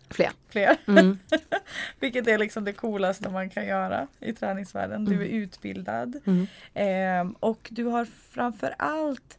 [0.10, 0.32] fler.
[0.50, 0.78] Fler.
[0.88, 1.20] Mm.
[2.00, 5.06] Vilket är liksom det coolaste man kan göra i träningsvärlden.
[5.06, 6.20] Du är utbildad.
[6.26, 6.48] Mm.
[6.74, 9.38] Ehm, och du har framför allt,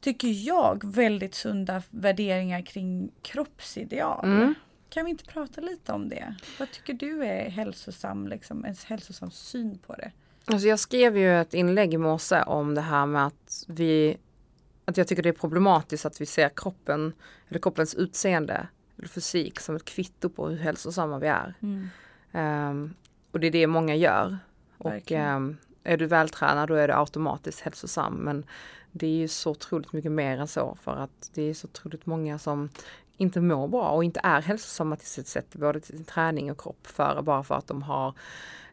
[0.00, 4.24] tycker jag, väldigt sunda värderingar kring kroppsideal.
[4.24, 4.54] Mm.
[4.88, 6.34] Kan vi inte prata lite om det?
[6.58, 10.12] Vad tycker du är hälsosam, liksom, en hälsosam syn på det?
[10.46, 14.16] Alltså jag skrev ju ett inlägg i morse om det här med att vi
[14.84, 17.12] att jag tycker det är problematiskt att vi ser kroppen
[17.48, 21.54] eller kroppens utseende eller fysik som ett kvitto på hur hälsosamma vi är.
[22.32, 22.94] Ehm,
[23.32, 24.38] och det är det många gör.
[24.78, 28.14] Och ehm, är du vältränad då är du automatiskt hälsosam.
[28.14, 28.44] Men
[28.92, 32.06] det är ju så otroligt mycket mer än så för att det är så otroligt
[32.06, 32.68] många som
[33.16, 36.60] inte mår bra och inte är hälsosamma till sitt sätt, både till sin träning och
[36.60, 38.14] kropp, för, bara för att de har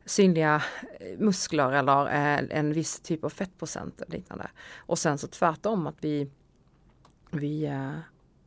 [0.05, 0.63] synliga
[0.99, 4.49] eh, muskler eller eh, en viss typ av fettprocent eller liknande.
[4.77, 6.31] Och sen så tvärtom att vi,
[7.31, 7.93] vi eh,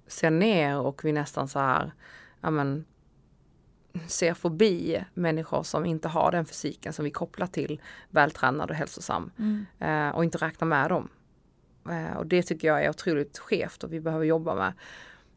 [0.06, 1.92] ser ner och vi nästan så här,
[2.40, 2.84] ja men,
[4.06, 9.30] ser förbi människor som inte har den fysiken som vi kopplar till vältränad och hälsosam
[9.78, 11.08] eh, och inte räknar med dem.
[12.16, 14.72] Och det tycker jag är otroligt skevt och vi behöver jobba med.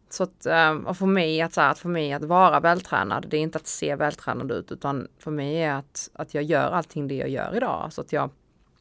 [0.10, 3.26] Så att, eh, och för mig att, så här, att för mig att vara vältränad,
[3.30, 6.72] det är inte att se vältränad ut utan för mig är att, att jag gör
[6.72, 7.93] allting det jag gör idag.
[7.93, 8.30] Så att jag,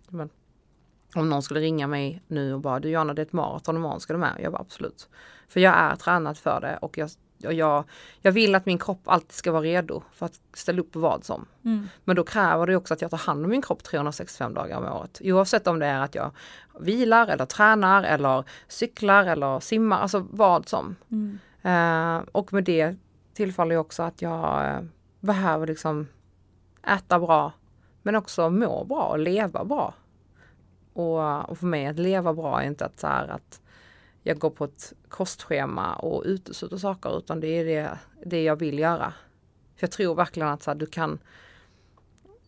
[0.08, 0.30] men,
[1.14, 4.00] om någon skulle ringa mig nu och bara du Jana det är ett maraton imorgon,
[4.00, 4.40] ska du med?
[4.42, 5.08] Jag bara absolut.
[5.48, 7.10] För jag är tränad för det och jag,
[7.46, 7.84] och jag,
[8.20, 11.46] jag vill att min kropp alltid ska vara redo för att ställa upp vad som.
[12.04, 14.84] Men då kräver det också att jag tar hand om min kropp 365 dagar om
[14.84, 15.20] året.
[15.24, 16.30] Oavsett om det är att jag
[16.80, 20.96] vilar eller tränar eller cyklar eller simmar, alltså vad som.
[21.62, 22.96] Eh, och med det
[23.34, 24.80] tillfaller också att jag eh,
[25.20, 26.06] behöver liksom
[26.86, 27.52] äta bra
[28.02, 29.94] men också må bra och leva bra.
[30.92, 33.60] Och, och för mig att leva bra är inte att, så här, att
[34.22, 38.78] jag går på ett kostschema och utesluter saker utan det är det, det jag vill
[38.78, 39.14] göra.
[39.76, 41.18] För jag tror verkligen att så här, du kan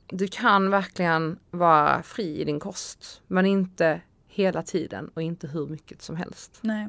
[0.07, 5.67] du kan verkligen vara fri i din kost men inte hela tiden och inte hur
[5.67, 6.59] mycket som helst.
[6.61, 6.89] Nej.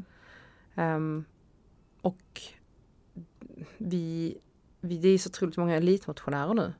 [0.75, 1.25] Ehm,
[2.01, 2.41] och
[3.77, 4.37] vi,
[4.81, 6.73] vi, det är så otroligt många elitmotionärer nu.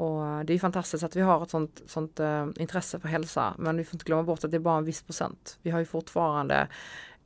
[0.00, 3.54] Och det är fantastiskt att vi har ett sånt, sånt eh, intresse för hälsa.
[3.58, 5.58] Men vi får inte glömma bort att det är bara en viss procent.
[5.62, 6.68] Vi har ju fortfarande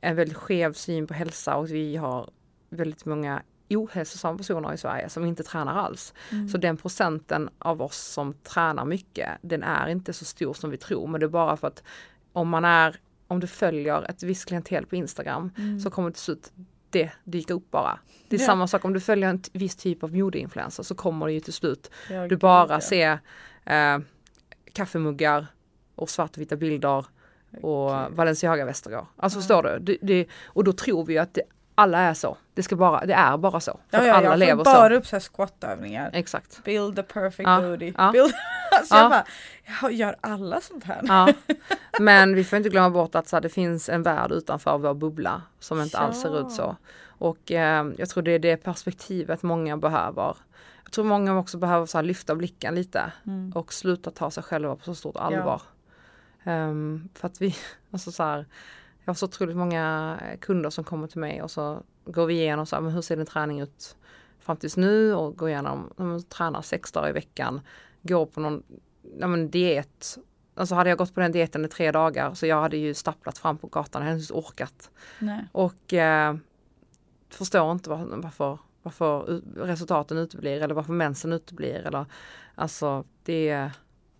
[0.01, 2.29] en väldigt skev syn på hälsa och vi har
[2.69, 6.13] väldigt många ohälsosamma personer i Sverige som inte tränar alls.
[6.51, 10.77] Så den procenten av oss som tränar mycket, den är inte så stor som vi
[10.77, 11.07] tror.
[11.07, 11.83] Men det är bara för att
[12.33, 15.51] om man är, om du följer ett visst klientel på Instagram
[15.83, 16.51] så kommer till slut
[16.99, 17.99] det dyka upp bara.
[18.29, 18.45] Det är Ja.
[18.45, 21.53] samma sak om du följer en viss typ av modeinfluencer så kommer det ju till
[21.53, 22.81] slut Ja, du bara ja.
[22.81, 23.19] ser
[23.65, 23.97] eh,
[24.73, 25.47] kaffemuggar
[25.95, 27.05] och svartvita bilder
[27.61, 29.07] och Balenciaga-väster går.
[29.17, 29.79] Alltså förstår du?
[29.79, 31.41] Det, det, och då tror vi att det,
[31.75, 32.37] alla är så.
[32.53, 33.79] Det, ska bara, det är bara så.
[33.89, 34.95] För Ja, ja, alla jag lever bara så.
[34.95, 36.09] upp så squat-övningar.
[36.13, 36.63] Exakt.
[36.63, 37.93] Build the perfect Ja, booty.
[37.97, 38.11] ja.
[38.11, 38.33] Build...
[38.71, 39.01] alltså Ja.
[39.01, 39.25] jag bara,
[39.81, 41.01] jag gör alla sånt här?
[41.07, 41.33] Ja.
[41.99, 44.93] Men vi får inte glömma bort att så här, det finns en värld utanför vår
[44.93, 46.75] bubbla som inte alls ser ut så.
[47.07, 50.37] Och eh, jag tror det är det perspektivet många behöver.
[50.83, 53.51] Jag tror många också behöver så här, lyfta blicken lite Mm.
[53.55, 55.61] och sluta ta sig själva på så stort allvar.
[56.43, 57.55] Ehm, för att vi,
[57.91, 58.45] alltså så här,
[59.05, 62.65] jag har så otroligt många kunder som kommer till mig och så går vi igenom
[62.65, 63.95] så här, men hur ser din träning ut
[64.39, 67.61] fram tills nu och går igenom, men tränar sex dagar i veckan,
[68.01, 68.63] går på någon
[69.19, 70.17] ja, men diet.
[70.55, 73.37] Alltså hade jag gått på den dieten i tre dagar så jag hade ju stapplat
[73.37, 74.91] fram på gatan, jag hade inte orkat.
[75.19, 75.47] Nej.
[75.51, 76.35] Och eh,
[77.29, 81.75] förstår inte var, varför, varför resultaten uteblir eller varför mensen uteblir.
[81.75, 82.05] Eller,
[82.55, 83.71] alltså det.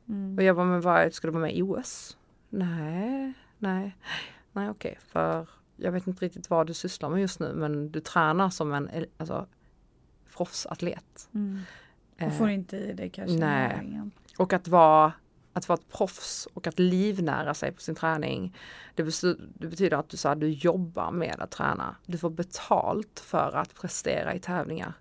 [0.10, 0.38] Mm.
[0.38, 2.18] Och jag bara, men vad, ska du vara med i OS?
[2.50, 3.98] Nej, nej,
[4.56, 4.98] nej okej.
[5.08, 8.74] För jag vet inte riktigt vad du sysslar med just nu men du tränar som
[8.74, 9.48] en alltså,
[10.38, 11.30] proffsatlet.
[11.34, 11.62] Mm.
[12.18, 14.02] Eh, Och får inte i det kanske nej.
[14.38, 15.14] och att vara,
[15.54, 18.58] att vara ett proffs och att livnära sig på sin träning.
[18.96, 21.96] Det, betyder, det betyder att du, så här, du jobbar med att träna.
[22.06, 24.94] Du får betalt för att prestera i tävlingar.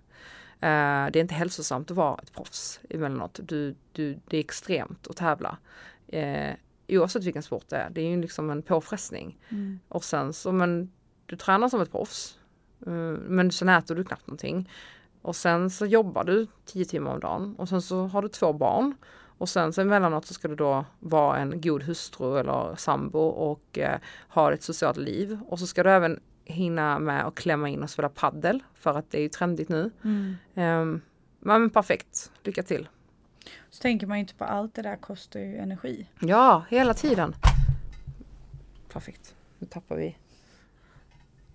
[0.59, 3.39] Eh, det är inte hälsosamt att vara ett proffs emellanåt.
[3.43, 5.57] Du, du, det är extremt att tävla.
[6.07, 6.53] Eh,
[6.89, 7.89] oavsett vilken sport det är.
[7.89, 9.37] Det är ju liksom en påfrestning.
[9.49, 9.79] Mm.
[9.87, 10.91] Och sen så, men
[11.25, 12.39] du tränar som ett proffs.
[12.85, 12.91] eh,
[13.27, 14.69] Men sen äter du knappt någonting.
[15.21, 17.55] Och sen så jobbar du 10 timmar om dagen.
[17.57, 18.95] Och sen så har du två barn.
[19.37, 23.77] Och sen så emellanåt så ska du då vara en god hustru eller sambo och
[23.79, 25.39] eh, ha ett socialt liv.
[25.47, 29.11] Och så ska du även hinna med att klämma in och spela paddel för att
[29.11, 29.91] det är ju trendigt nu.
[30.03, 30.35] Mm.
[30.81, 31.01] Um,
[31.39, 32.87] men perfekt, lycka till!
[33.69, 36.07] Så tänker man ju inte på allt det där kostar ju energi.
[36.19, 37.35] Ja, hela tiden!
[38.93, 40.17] Perfekt, nu tappar vi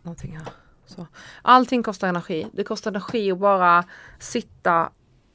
[0.03, 0.49] någonting här.
[0.87, 1.07] Så.
[1.43, 2.47] Allting kostar energi.
[2.53, 3.85] Det kostar energi att bara
[4.19, 4.93] sitta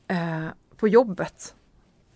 [0.08, 1.56] eh, på jobbet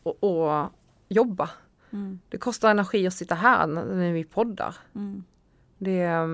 [0.04, 0.70] och, och
[1.08, 1.50] jobba.
[1.92, 2.20] Mm.
[2.30, 4.76] Det kostar energi att sitta här när vi poddar.
[4.96, 5.24] Mm.
[5.78, 6.28] Det, eh,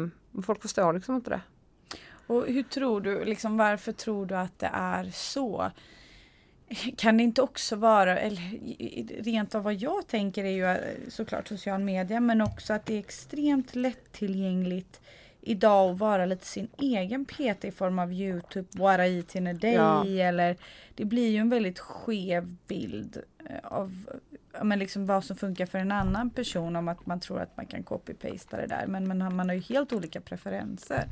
[0.43, 1.41] folk förstår liksom inte det.
[2.27, 5.71] Och hur tror du, liksom varför tror du att det är så?
[6.97, 10.77] Kan det inte också vara, eller rent av vad jag tänker är ju eh,
[11.09, 15.01] såklart social media, men också att det är extremt lättillgängligt
[15.41, 19.47] idag att vara lite sin egen PT i form av Youtube, What I eat in
[19.47, 20.05] a day Ja.
[20.07, 20.57] eller
[20.95, 23.17] det blir ju en väldigt skev bild
[23.49, 24.05] eh, av
[24.63, 27.65] men liksom vad som funkar för en annan person om att man tror att man
[27.65, 28.85] kan copy-pasta det där.
[28.87, 31.03] Men, men man har ju helt olika preferenser.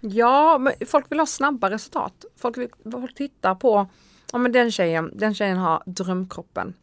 [0.00, 2.24] Ja, men folk vill ha snabba resultat.
[2.36, 3.86] Folk, vill, folk tittar på,
[4.32, 6.74] ja men den tjejen, den tjejen har drömkroppen.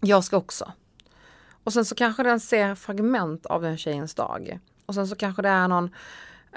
[0.00, 0.72] Jag ska också.
[1.64, 4.58] Och sen så kanske den ser fragment av den tjejens dag.
[4.86, 5.84] Och sen så kanske det är någon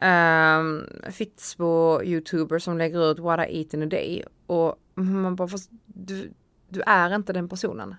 [0.01, 4.23] um, Fitsbo-youtuber som lägger ut what I eat in a day.
[4.47, 6.34] Och man bara, fast du,
[6.69, 7.95] du är inte den personen.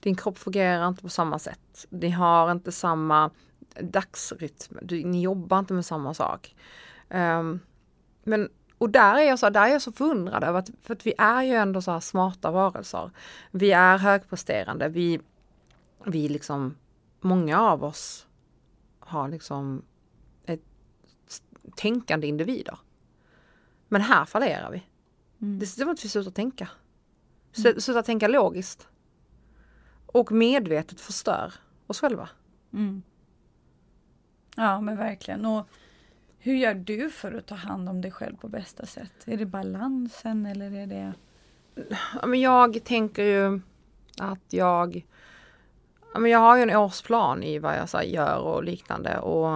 [0.00, 1.86] Din kropp fungerar inte på samma sätt.
[1.88, 3.30] Ni har inte samma
[3.80, 4.78] dagsrytm.
[4.82, 6.54] Du, ni jobbar inte med samma sak.
[7.08, 7.60] Ehm,
[8.24, 11.06] men, och där är jag så, där är jag så förundrad över att, för att
[11.06, 13.10] vi är ju ändå så här smarta varelser.
[13.50, 15.20] Vi är högpresterande, vi,
[16.04, 16.76] vi liksom,
[17.20, 18.26] många av oss
[18.98, 19.82] har liksom
[20.44, 20.62] ett
[21.76, 22.78] tänkande individer.
[23.88, 24.82] Men här fallerar vi.
[25.38, 26.68] Det är att vi slutar tänka.
[27.52, 28.88] Sl- Slutar tänka logiskt.
[30.06, 31.52] Och medvetet förstör
[31.86, 32.28] oss själva.
[32.72, 33.02] Mm.
[34.56, 35.46] Ja men verkligen.
[35.46, 35.68] Och
[36.46, 39.12] hur gör du för att ta hand om dig själv på bästa sätt?
[39.24, 41.12] Är det balansen eller är det...
[42.20, 43.60] Ja, men jag tänker ju
[44.18, 45.06] att jag
[46.12, 49.48] ja, men jag har ju en årsplan i vad jag så gör och liknande och,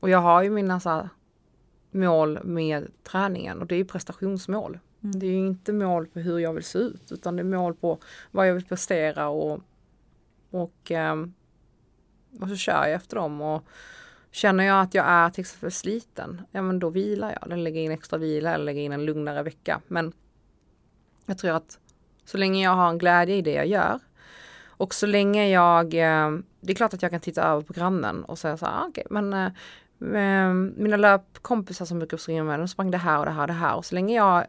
[0.00, 1.08] och jag har ju mina så
[1.90, 4.78] mål med träningen och det är ju prestationsmål.
[5.00, 7.74] Det är ju inte mål på hur jag vill se ut utan det är mål
[7.74, 7.98] på
[8.30, 9.60] vad jag vill prestera och,
[10.50, 11.34] och, um,
[12.40, 13.40] och så kör jag efter dem.
[13.40, 13.64] Och
[14.30, 17.42] känner jag att jag är till exempel sliten, ja men då vilar jag.
[17.42, 19.80] Eller lägger in extra vila eller lägger in en lugnare vecka.
[19.88, 20.12] Men
[21.26, 21.78] jag tror att
[22.24, 24.00] så länge jag har en glädje i det jag gör
[24.80, 28.24] och så länge jag, eh, det är klart att jag kan titta över på grannen
[28.24, 32.58] och säga så här, okej okej, men eh, eh, mina löpkompisar som brukar springa med,
[32.58, 34.46] de sprang det här och det här och det här och så länge jag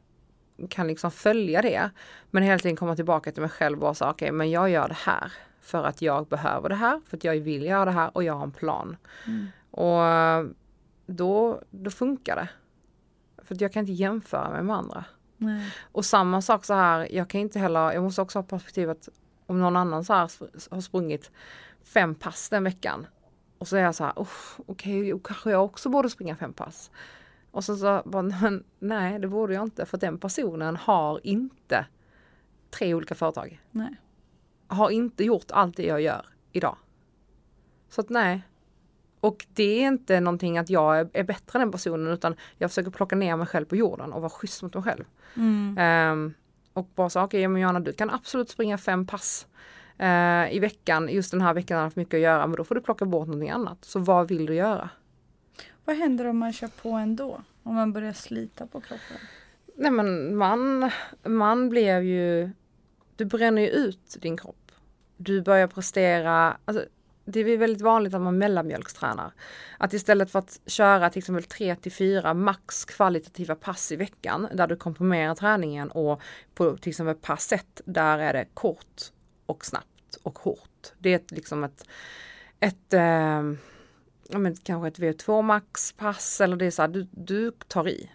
[0.70, 1.90] kan liksom följa det,
[2.32, 4.98] men hela tiden komma tillbaka till mig själv och säga, okej, men jag gör det
[4.98, 8.24] här för att jag behöver det här, för att jag vill göra det här och
[8.24, 8.98] jag har en plan.
[9.28, 9.48] Mm.
[9.72, 10.02] Och
[11.06, 12.50] då, då funkar det.
[13.44, 15.06] För jag kan inte jämföra mig med andra.
[15.38, 15.74] Nej.
[15.92, 19.10] Och samma sak så här, jag kan inte heller, jag måste också ha perspektivet
[19.46, 20.32] om någon annan så här
[20.72, 21.32] har sprungit
[21.84, 23.08] fem pass den veckan.
[23.58, 26.92] Och så är jag så här, okej, okay, kanske jag också borde springa fem pass.
[27.52, 31.86] Och så sa jag, nej det borde jag inte för den personen har inte
[32.70, 33.62] tre olika företag.
[33.72, 33.96] Nej.
[34.68, 36.78] Har inte gjort allt det jag gör idag.
[37.90, 38.44] Så att nej.
[39.22, 42.70] Och det är inte någonting att jag är, är bättre än den personen utan jag
[42.70, 45.04] försöker plocka ner mig själv på jorden och vara schysst mot mig själv.
[45.36, 46.12] Mm.
[46.12, 46.34] Um,
[46.74, 49.48] och bara så, okej okay, men Johanna du kan absolut springa fem pass
[50.02, 51.10] uh, i veckan.
[51.10, 53.06] Just den här veckan har jag haft mycket att göra men då får du plocka
[53.06, 53.86] bort någonting annat.
[53.86, 54.90] Så vad vill du göra?
[55.86, 57.42] Vad händer om man kör på ändå?
[57.64, 59.18] Om man börjar slita på kroppen?
[59.76, 60.92] Nej men man,
[61.24, 62.50] man blev ju,
[63.16, 64.72] du bränner ju ut din kropp.
[65.18, 66.86] Du börjar prestera, alltså,
[67.26, 69.32] det är väldigt vanligt att man mellanmjölkstränar.
[69.78, 74.48] Att istället för att köra till exempel 3 till 4 max kvalitativa pass i veckan
[74.54, 76.22] där du komprimerar träningen och
[76.54, 79.02] på till exempel pass 1 där är det kort
[79.46, 80.94] och snabbt och hårt.
[80.98, 81.86] Det är liksom ett,
[82.60, 83.44] ett eh,
[84.40, 88.10] men, kanske ett V2 max pass eller det är så här, du, du tar i.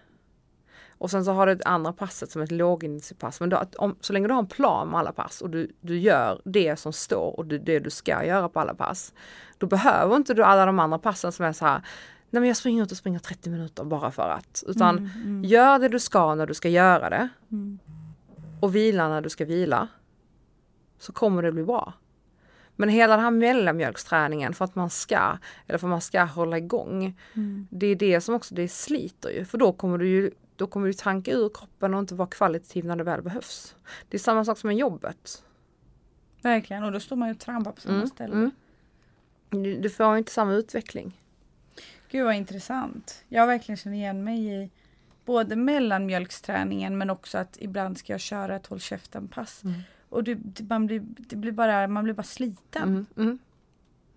[0.98, 3.40] Och sen så har du ett andra passet som ett lågintensivpass.
[3.40, 5.98] Men då, om, så länge du har en plan med alla pass och du, du
[5.98, 9.12] gör det som står och det, det du ska göra på alla pass.
[9.58, 11.82] Då behöver inte du alla de andra passen som är så här
[12.30, 14.64] Nej men jag springer ut och springer 30 minuter bara för att.
[14.66, 15.44] Utan mm, mm.
[15.44, 17.28] gör det du ska när du ska göra det.
[17.50, 17.78] Mm.
[18.60, 19.88] Och vila när du ska vila.
[20.98, 21.92] Så kommer det bli bra.
[22.76, 26.58] Men hela den här mellanmjölksträningen för att man ska, eller för att man ska hålla
[26.58, 27.18] igång.
[27.34, 27.66] Mm.
[27.70, 29.44] Det är det som också, det sliter ju.
[29.44, 32.84] För då kommer du ju då kommer du tanka ur kroppen och inte vara kvalitativ
[32.84, 33.76] när det väl behövs.
[34.08, 35.44] Det är samma sak som med jobbet.
[36.42, 38.34] Verkligen, och då står man ju och trampar på samma mm, ställe.
[38.34, 38.50] Mm.
[39.50, 41.20] Du, du får inte samma utveckling.
[42.08, 43.24] Gud vad intressant.
[43.28, 44.70] Jag verkligen känner igen mig i
[45.24, 49.64] både mellanmjölksträningen men också att ibland ska jag köra ett håll käften pass.
[49.64, 49.80] Mm.
[50.08, 50.38] Och det,
[50.68, 52.82] man, blir, det blir bara, man blir bara sliten.
[52.82, 53.38] Mm, mm,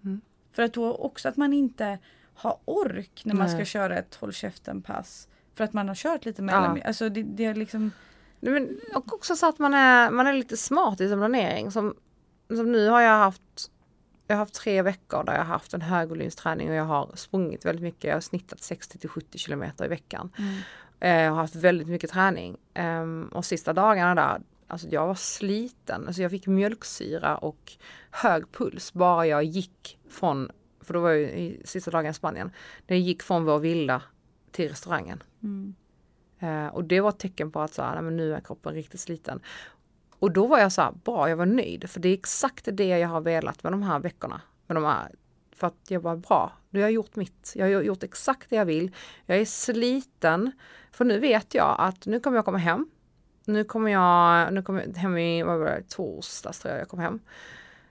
[0.04, 0.22] mm.
[0.52, 1.98] För att då också att man inte
[2.34, 5.28] har ork när man ska köra ett håll käften pass.
[5.56, 6.78] För att man har kört lite mellan.
[6.78, 6.84] Ja.
[6.88, 7.92] Alltså det, det är liksom
[8.40, 11.72] men, och också så att man är, man är lite smart i sin planering.
[11.72, 11.96] Som,
[12.56, 13.72] som nu har jag haft
[14.28, 17.66] jag har haft tre veckor där jag har haft en högvolymsträning och jag har sprungit
[17.66, 18.04] väldigt mycket.
[18.04, 20.32] Jag har snittat 60 till 70 kilometer i veckan.
[20.38, 20.56] Mm.
[21.00, 22.58] Eh, jag har haft väldigt mycket träning.
[22.76, 26.08] Um, och sista dagarna där, alltså jag var sliten.
[26.08, 27.72] Alltså jag fick mjölksyra och
[28.12, 32.52] hög puls bara jag gick från, för då var jag i sista dagen i Spanien,
[32.88, 34.02] när jag gick från vår villa
[34.52, 35.24] till restaurangen.
[35.44, 35.76] Mm.
[36.40, 39.00] Eh, och det var ett tecken på att så här, men nu är kroppen riktigt
[39.00, 39.42] sliten.
[40.20, 41.90] Och då var jag så här, bra, jag var nöjd.
[41.90, 44.42] För det är exakt det jag har velat med de här veckorna.
[44.68, 45.12] Med de här,
[45.56, 47.54] för att jag var bra, nu har jag gjort mitt.
[47.56, 48.96] Jag har gjort exakt det jag vill.
[49.26, 50.52] Jag är sliten.
[50.92, 52.90] För nu vet jag att nu kommer jag komma hem.
[53.46, 56.90] Nu kommer jag, nu kommer jag hem i, vad var det, torsdags tror jag jag
[56.90, 57.20] kom hem.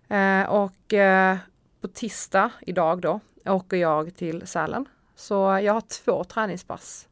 [0.09, 1.37] Eh, och eh,
[1.81, 4.85] på tisdag, idag då, åker jag till Sälen
[5.17, 7.09] så jag har två träningspass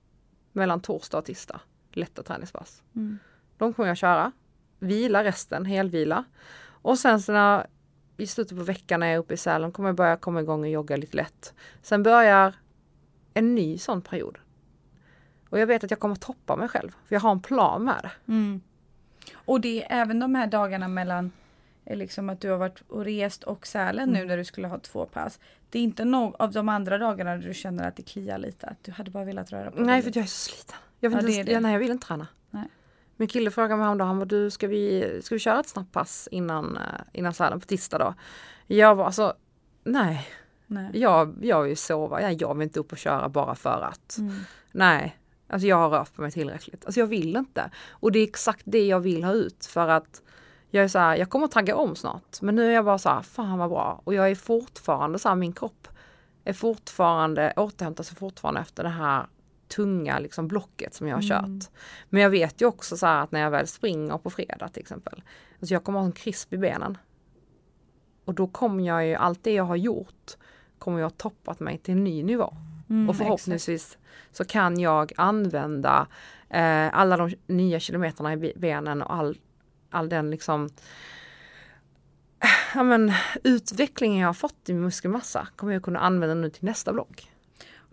[0.57, 1.61] mellan torsdag och tisdag.
[1.93, 2.83] Lätta träningspass.
[2.97, 3.19] Mm.
[3.59, 4.33] De kommer jag köra.
[4.79, 6.25] Vila resten, helvila.
[6.67, 7.67] Och sen så när,
[8.17, 10.61] i slutet på veckan när jag är uppe i Sälen kommer jag börja komma igång
[10.61, 11.55] och jogga lite lätt.
[11.83, 12.55] Sen börjar
[13.35, 14.39] en ny sån period.
[15.49, 16.91] Och jag vet att jag kommer toppa mig själv.
[16.91, 18.33] För jag har en plan med det.
[18.33, 18.61] Mm.
[19.35, 21.33] Och det är även de här dagarna mellan
[21.95, 24.21] liksom att du har varit och rest och Sälen mm.
[24.21, 25.41] nu när du skulle ha två pass.
[25.71, 28.85] Det är inte någon av de andra dagarna du känner att det kliar lite, att
[28.85, 29.87] du hade bara velat röra på dig?
[29.87, 30.77] Nej, för jag är så sliten.
[31.01, 32.27] Jag vill, ja, inte, det nej, jag vill inte träna.
[32.51, 32.69] Nej.
[33.17, 35.93] Min kille frågade mig häromdagen, han bara, du ska vi, ska vi köra ett snabbt
[35.93, 38.15] pass innan, eh, innan Sälen på tisdag då?
[38.67, 39.35] Jag var alltså,
[39.85, 40.29] nej.
[40.67, 40.91] nej.
[40.95, 44.19] Jag, jag vill sova, jag, jag vill inte upp och köra bara för att.
[44.19, 44.35] Mm.
[44.73, 45.19] Nej,
[45.49, 46.85] alltså jag har rört på mig tillräckligt.
[46.85, 47.71] Alltså jag vill inte.
[47.91, 50.23] Och det är exakt det jag vill ha ut för att
[50.77, 52.43] jag är så här, jag kommer tagga om snart.
[52.43, 54.01] Men nu är jag bara så här, fan vad bra.
[54.05, 55.89] Och jag är fortfarande så här, min kropp
[56.45, 59.27] är fortfarande, återhämtar sig fortfarande efter det här
[59.69, 61.61] tunga liksom blocket som jag har mm.
[61.61, 61.71] kört.
[62.09, 64.83] Men jag vet ju också så här att när jag väl springer på fredag till
[64.83, 65.23] exempel.
[65.61, 66.99] Alltså jag kommer ha en krisp i benen.
[68.25, 70.37] Och då kommer jag ju, allt det jag har gjort
[70.79, 72.57] kommer jag ha toppat mig till en ny nivå.
[72.89, 74.37] Mm, och förhoppningsvis exakt.
[74.37, 76.07] så kan jag använda
[76.49, 79.37] eh, alla de nya kilometerna i benen och all
[79.91, 80.71] all den liksom
[82.75, 83.13] ja, men,
[83.45, 87.33] utvecklingen jag har fått i muskelmassa kommer jag kunna använda nu till nästa blogg.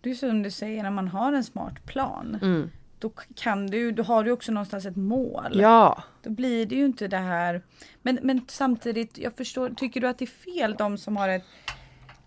[0.01, 2.71] Det är som du säger, när man har en smart plan mm.
[2.99, 5.51] då kan du, då har du också någonstans ett mål.
[5.53, 6.03] Ja.
[6.21, 7.61] Då blir det ju inte det här.
[8.01, 11.45] Men, men samtidigt, jag förstår, tycker du att det är fel de som har ett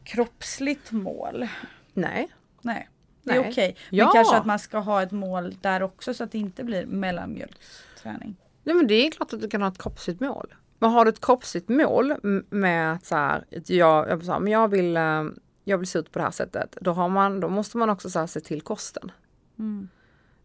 [0.05, 1.49] kroppsligt mål?
[1.95, 2.29] Nej.
[2.63, 2.89] Nej.
[3.23, 3.51] Det är okej.
[3.51, 3.75] Okay.
[3.91, 4.13] Men ja.
[4.15, 8.37] kanske att man ska ha ett mål där också så att det inte blir mellanmjölksträning.
[8.67, 10.55] Nej men det är klart att du kan ha ett kroppsligt mål.
[10.79, 12.15] Men har du ett kroppsligt mål
[12.51, 15.25] med att så här, jag, jag, så här, men jag vill, eh,
[15.65, 16.77] jag vill se ut på det här sättet.
[16.81, 19.13] Då, har man, då måste man också så här, se till kosten.
[19.59, 19.89] Mm.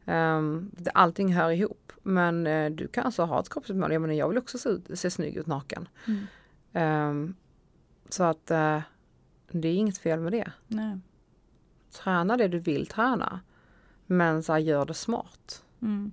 [0.05, 1.91] Um, allting hör ihop.
[2.03, 3.93] Men uh, du kan alltså ha ett kroppsmål.
[3.93, 5.87] Jag menar jag vill också se, ut, se snygg ut naken.
[6.07, 7.09] Mm.
[7.09, 7.35] Um,
[8.09, 8.79] så att uh,
[9.51, 10.51] det är inget fel med det.
[10.67, 10.99] Nej.
[11.91, 13.39] Träna det du vill träna.
[14.05, 15.63] Men så här, gör det smart.
[15.81, 16.11] Mm.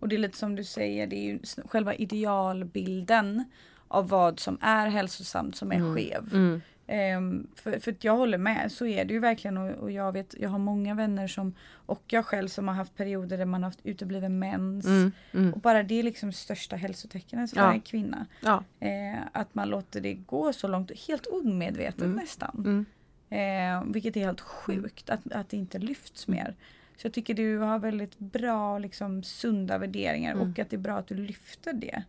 [0.00, 1.38] Och det är lite som du säger, det är ju
[1.68, 3.44] själva idealbilden
[3.88, 5.94] av vad som är hälsosamt som är Mm.
[5.94, 6.34] skev.
[6.34, 6.60] Mm.
[6.86, 10.34] Ehm, för, för jag håller med, så är det ju verkligen och, och jag vet,
[10.40, 13.70] jag har många vänner som och jag själv som har haft perioder där man har
[13.70, 14.86] haft utebliven mens.
[14.86, 15.12] Mm.
[15.32, 15.52] Mm.
[15.54, 17.72] Och bara det är liksom största hälsotecknet för Ja.
[17.72, 18.26] en kvinna.
[18.40, 18.64] Ja.
[18.80, 22.16] Eh, att man låter det gå så långt, helt omedvetet Mm.
[22.16, 22.54] nästan.
[22.58, 22.86] Mm.
[23.30, 26.54] Eh, vilket är helt sjukt att, att det inte lyfts mer.
[27.00, 30.50] Så jag tycker du har väldigt bra, liksom, sunda värderingar Mm.
[30.50, 32.02] och att det är bra att du lyfter det.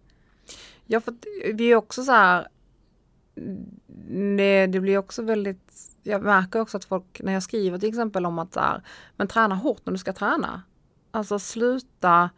[0.86, 1.14] Ja, för
[1.54, 2.48] vi är också så här.
[4.38, 5.74] Det, det blir också väldigt,
[6.04, 8.82] jag märker också att folk, när jag skriver till exempel om att så här,
[9.18, 10.62] men träna hårt när du ska träna.
[11.12, 12.30] Alltså sluta,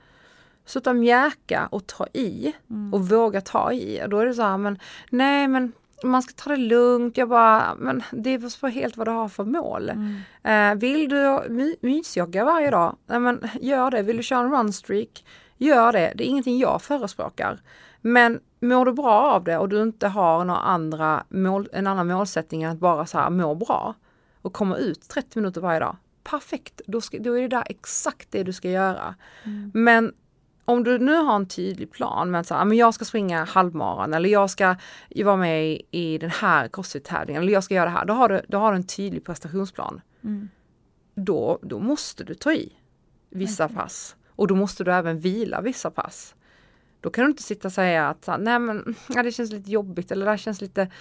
[0.66, 2.94] sluta mjäka och ta i Mm.
[2.94, 4.02] och våga ta i.
[4.04, 4.80] Och då är det så här, men
[5.10, 5.72] nej men
[6.04, 7.18] man ska ta det lugnt.
[7.18, 9.90] Jag bara, men det beror på helt vad du har för mål.
[9.90, 10.22] Mm.
[10.44, 12.96] Eh, vill du my, mysjogga varje dag?
[13.06, 14.02] Nej, men gör det.
[14.02, 15.26] Vill du köra en runstreak?
[15.58, 16.14] Gör det.
[16.16, 17.62] Det är ingenting jag förespråkar.
[18.02, 22.08] Men mår du bra av det och du inte har några andra mål, en annan
[22.08, 23.96] målsättning än att bara så här må bra
[24.42, 25.96] och komma ut 30 minuter varje dag.
[26.24, 29.16] Perfekt, då, ska, då är det där exakt det du ska göra.
[29.44, 29.72] Mm.
[29.74, 30.14] Men
[30.66, 33.44] om du nu har en tydlig plan med att så här, men jag ska springa
[33.44, 34.76] halvmaran eller jag ska
[35.16, 38.06] vara med i, i den här crossfit-tävlingen eller jag ska göra det här.
[38.06, 40.50] Då har du, då har du en tydlig prestationsplan Mm.
[41.16, 42.74] då, då måste du ta i
[43.30, 44.16] vissa pass.
[44.30, 46.36] Och då måste du även vila vissa pass.
[47.04, 50.12] Då kan du inte sitta och säga att nej men ja, det känns lite jobbigt
[50.12, 50.92] eller det här känns lite,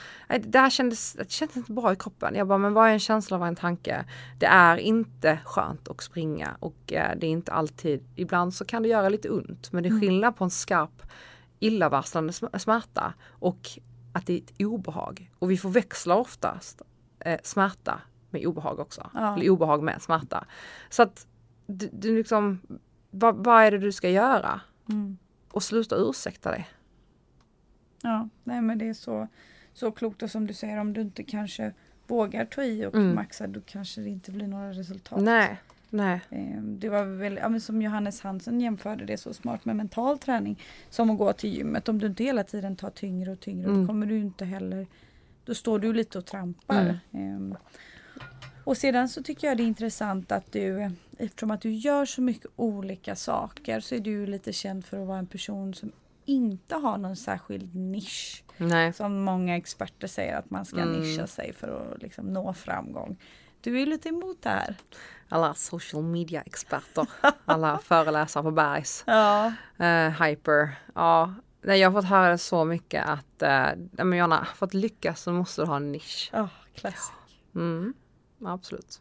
[0.40, 2.34] det här kändes, det kändes inte bra i kroppen.
[2.34, 4.04] Jag bara, men vad är en känsla, vad är en tanke?
[4.38, 8.82] Det är inte skönt att springa och eh, det är inte alltid, ibland så kan
[8.82, 9.72] det göra lite ont.
[9.72, 10.00] Men det är Mm.
[10.00, 11.02] skillnad på en skarp
[11.58, 13.68] illavarslande sm- smärta och
[14.12, 15.30] att det är ett obehag.
[15.38, 16.82] Och vi förväxlar oftast
[17.20, 18.00] eh, smärta
[18.30, 19.10] med obehag också.
[19.14, 19.34] Ja.
[19.36, 20.44] Eller obehag med smärta.
[20.90, 21.26] Så att
[21.66, 22.60] du, du liksom,
[23.10, 24.60] vad, vad är det du ska göra?
[24.88, 25.16] Mm.
[25.52, 26.68] Och sluta ursäkta dig.
[28.02, 29.28] Ja, nej men det är så,
[29.72, 31.72] så klokt och som du säger om du inte kanske
[32.06, 33.14] vågar ta i och Mm.
[33.14, 35.20] maxa då kanske det inte blir några resultat.
[35.22, 35.56] Nej,
[35.90, 36.20] nej.
[36.30, 40.58] Eh, Det var väl, ja, som Johannes Hansen jämförde det så smart med mental träning
[40.90, 41.88] som att gå till gymmet.
[41.88, 43.80] Om du inte hela tiden tar tyngre och tyngre Mm.
[43.80, 44.86] då kommer du inte heller,
[45.44, 46.98] då står du lite och trampar.
[47.12, 47.56] Eh,
[48.64, 50.90] Och sedan så tycker jag det är intressant att du,
[51.22, 55.06] eftersom att du gör så mycket olika saker så är du lite känd för att
[55.08, 55.92] vara en person som
[56.24, 58.44] inte har någon särskild nisch.
[58.56, 58.92] Nej.
[58.92, 61.00] Som många experter säger att man ska Mm.
[61.00, 63.16] nischa sig för att liksom nå framgång.
[63.60, 64.74] Du är lite emot det här.
[65.28, 67.06] Alla social media experter.
[67.44, 69.04] Alla föreläsare på Bergs.
[69.06, 69.52] Ja.
[69.78, 70.70] Eh, hyper.
[70.94, 71.34] Ja.
[71.62, 75.62] Nej, jag har fått höra så mycket att eh, Jonna, för att lyckas så måste
[75.62, 76.30] du ha en nisch.
[76.34, 77.12] Oh, classic.
[77.54, 77.94] Mm,
[78.44, 79.00] absolut.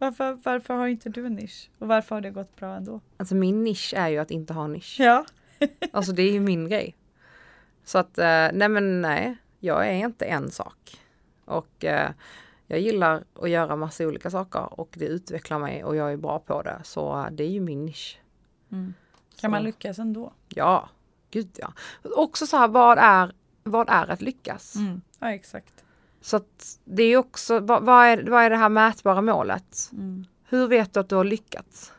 [0.00, 1.70] Varför, varför har inte du en nisch?
[1.78, 3.00] Och varför har det gått bra ändå?
[3.16, 4.96] Alltså min nisch är ju att inte ha nisch.
[5.00, 5.24] Ja.
[5.92, 6.96] Alltså det är ju min grej.
[7.84, 11.00] Så att, eh, nej men nej, jag är inte en sak.
[11.44, 12.10] Och eh,
[12.66, 16.38] jag gillar att göra massa olika saker och det utvecklar mig och jag är bra
[16.38, 16.80] på det.
[16.84, 18.20] Så eh, det är ju min nisch.
[18.72, 18.94] Mm.
[19.34, 20.32] Så, Kan man lyckas ändå?
[20.48, 20.88] Ja,
[21.30, 21.72] gud ja.
[22.02, 23.32] Också så här, vad är,
[23.62, 24.76] vad är att lyckas?
[24.76, 25.00] Mm.
[25.18, 25.79] Ja, exakt.
[26.20, 29.90] Så att det är också, vad, vad, är, vad är det här mätbara målet?
[29.92, 30.24] Mm.
[30.48, 31.92] Hur vet du att du har lyckats?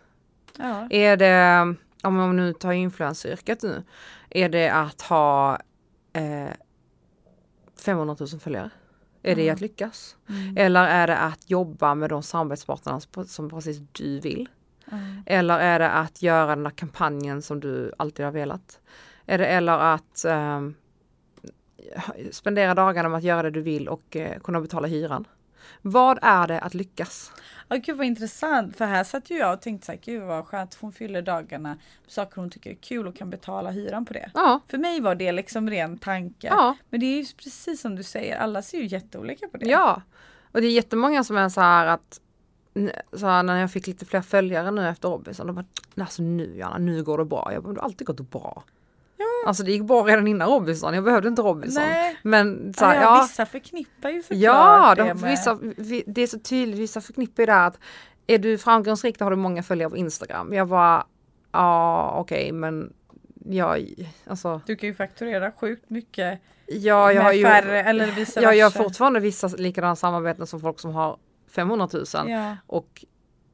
[0.57, 0.87] Ja.
[0.89, 3.83] Är det, om man nu tar influenceryrket nu,
[4.29, 5.59] är det att ha
[6.13, 6.49] eh,
[7.85, 8.69] 500 000 följare?
[9.23, 9.53] Är det Mm.
[9.53, 10.15] att lyckas?
[10.29, 10.57] Mm.
[10.57, 14.49] Eller är det att jobba med de samarbetspartnerna som- precis du vill?
[14.91, 15.23] Mm.
[15.25, 18.79] Eller är det att göra den här kampanjen som du alltid har velat?
[19.25, 20.75] Är det eller att ehm,
[22.31, 25.27] spendera dagarna med att göra det du vill och eh, kunna betala hyran?
[25.81, 27.31] Vad är det att lyckas?
[27.67, 28.75] Ja, gud vad intressant.
[28.77, 30.77] För här satt ju jag och tänkte så här, gud vad skönt.
[30.81, 31.77] Hon fyller dagarna med
[32.07, 34.31] saker hon tycker är kul och kan betala hyran på det.
[34.33, 36.47] Ja, För mig var det liksom ren tanke.
[36.47, 39.65] ja, Men det är ju precis som du säger, alla ser ju jätteolika på det.
[39.65, 40.01] ja.
[40.53, 42.21] Och det är jättemånga som är så här att
[43.13, 45.65] så här, när jag fick lite fler följare nu efter Robinson, de bara,
[46.03, 47.49] alltså nu Johanna, nu går det bra.
[47.53, 48.63] Jag bara, det har alltid gått bra.
[49.47, 51.83] Alltså det gick bra redan innan Robinson, jag behövde inte Robinson.
[51.83, 52.17] Nej.
[52.23, 55.31] Men så Ja, här, ja, ja, vissa förknippar ju såklart Ja, det de, med...
[55.31, 57.79] vissa, vi, det är så tydligt, vissa förknippar ju det att
[58.27, 60.53] är du framgångsrik då har du många följare på Instagram.
[60.53, 61.05] Jag bara,
[61.51, 62.93] ja okej men
[63.45, 63.85] jag,
[64.27, 68.55] alltså Du kan ju fakturera sjukt mycket Ja, jag har ju, färre, eller vice jag
[68.55, 68.83] gör versa.
[68.83, 71.17] fortfarande vissa likadana samarbeten som folk som har
[71.55, 73.05] 500 000 Ja, och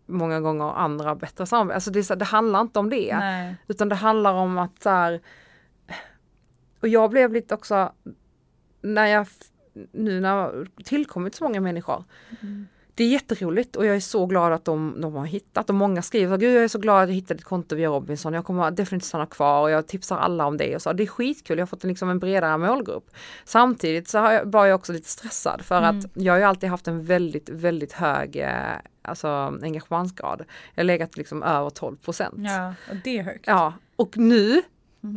[0.06, 1.76] många gånger andra bättre samarbeten.
[1.76, 3.18] Alltså det, så- det handlar inte om det.
[3.20, 3.56] nej.
[3.68, 5.22] Utan det handlar om att så här,
[6.80, 7.92] och jag blev lite också,
[8.82, 9.28] när jag,
[9.92, 12.04] nu när jag tillkommit så många människor.
[12.98, 16.02] Det är jätteroligt och jag är så glad att de, de har hittat och många
[16.02, 18.72] skriver Gud jag är så glad att jag hittade ditt konto via Robinson, jag kommer
[18.72, 20.94] definitivt stanna kvar och jag tipsar alla om det och så.
[20.94, 23.10] Det är skitkul, jag har fått en, liksom en bredare målgrupp.
[23.46, 26.70] Samtidigt så har jag, var jag också lite stressad för att jag har ju alltid
[26.70, 28.52] haft en väldigt, väldigt hög eh,
[29.02, 29.28] alltså,
[29.64, 30.46] engagemangsgrad.
[30.76, 32.36] Jag har legat liksom över 12 procent.
[32.38, 33.44] Ja, och det är högt.
[33.48, 34.62] Ja, och nu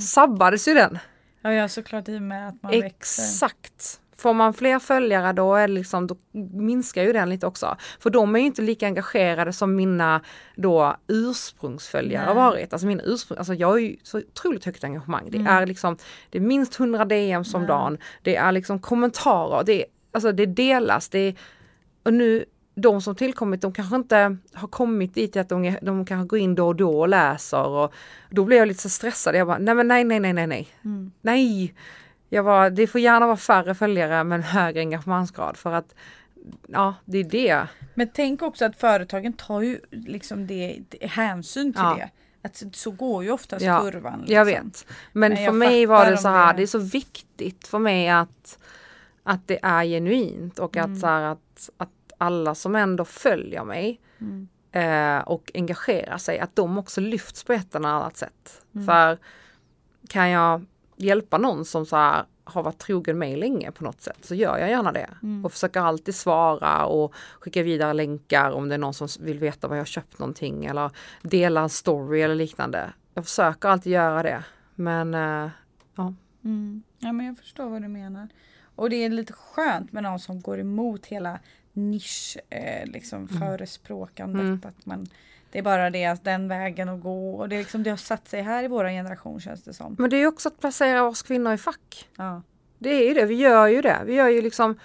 [0.01, 0.99] sabbades ju den.
[1.43, 3.23] Ja, ja såklart i och med att man växer.
[3.23, 4.01] Exakt.
[4.17, 6.17] Får man fler följare då, är liksom, då
[6.53, 7.77] minskar ju den lite också.
[8.01, 10.21] För de är ju inte lika engagerade som mina
[10.57, 12.35] då ursprungsföljare Nej.
[12.35, 12.73] varit.
[12.73, 15.29] Alltså mina ursprung, alltså jag har ju så otroligt högt engagemang.
[15.31, 15.97] Det är liksom,
[16.31, 17.99] det är minst 100 DM som dagen.
[18.23, 21.35] Det är liksom kommentarer, det är, alltså det delas, det är,
[22.03, 22.45] och nu
[22.81, 26.55] de som tillkommit, de kanske inte har kommit dit att de, de kanske går in
[26.55, 27.93] då och då och läser och
[28.31, 29.35] då blir jag lite så stressad.
[29.35, 30.69] Jag bara, nej men nej, nej, nej, nej, nej.
[31.23, 31.75] Nej!
[32.29, 35.95] Jag var, det får gärna vara färre följare men högre engagemangsgrad för att
[36.69, 37.67] ja, det är det.
[37.95, 41.95] Men tänk också att företagen tar ju liksom det, det hänsyn till Ja.
[41.99, 42.11] det.
[42.43, 44.19] Att så- går ju oftast Ja, kurvan.
[44.19, 44.35] Liksom.
[44.35, 44.87] Jag vet.
[45.13, 48.09] Men Men för mig var det så här, det- det är så viktigt för mig
[48.09, 48.59] att,
[49.23, 50.93] att det är genuint och Mm.
[50.93, 51.91] att, så här, att, att
[52.21, 54.49] alla som ändå följer mig Mm.
[54.73, 58.63] eh, och engagerar sig, att de också lyfts på ett eller annat sätt.
[58.75, 58.87] Mm.
[58.87, 59.19] För
[60.09, 60.65] kan jag
[60.97, 64.59] hjälpa någon som så här har varit trogen mig länge på något sätt så gör
[64.59, 65.11] jag gärna det.
[65.23, 65.45] Mm.
[65.45, 69.69] Och försöker alltid svara och skicka vidare länkar om det är någon som vill veta
[69.69, 70.91] var jag har köpt någonting eller
[71.23, 72.93] dela en story eller liknande.
[73.15, 74.45] Jag försöker alltid göra det.
[74.75, 75.51] Men eh,
[75.97, 76.15] ja,
[76.45, 76.83] Mm.
[76.99, 78.29] Ja men jag förstår vad du menar.
[78.77, 81.39] Och det är lite skönt med någon som går emot hela
[81.73, 84.41] nisch eh, liksom förespråkandet.
[84.41, 84.61] Mm.
[84.65, 85.07] Att man,
[85.51, 87.35] det är bara det, att den vägen att gå.
[87.35, 89.97] Och det, är liksom, det har satt sig här i vår generation känns det som.
[89.99, 92.09] men det är också att placera oss kvinnor i fack.
[92.17, 92.43] Ja.
[92.79, 94.03] Det är ju det, vi gör ju det.
[94.05, 94.79] Vi gör ju liksom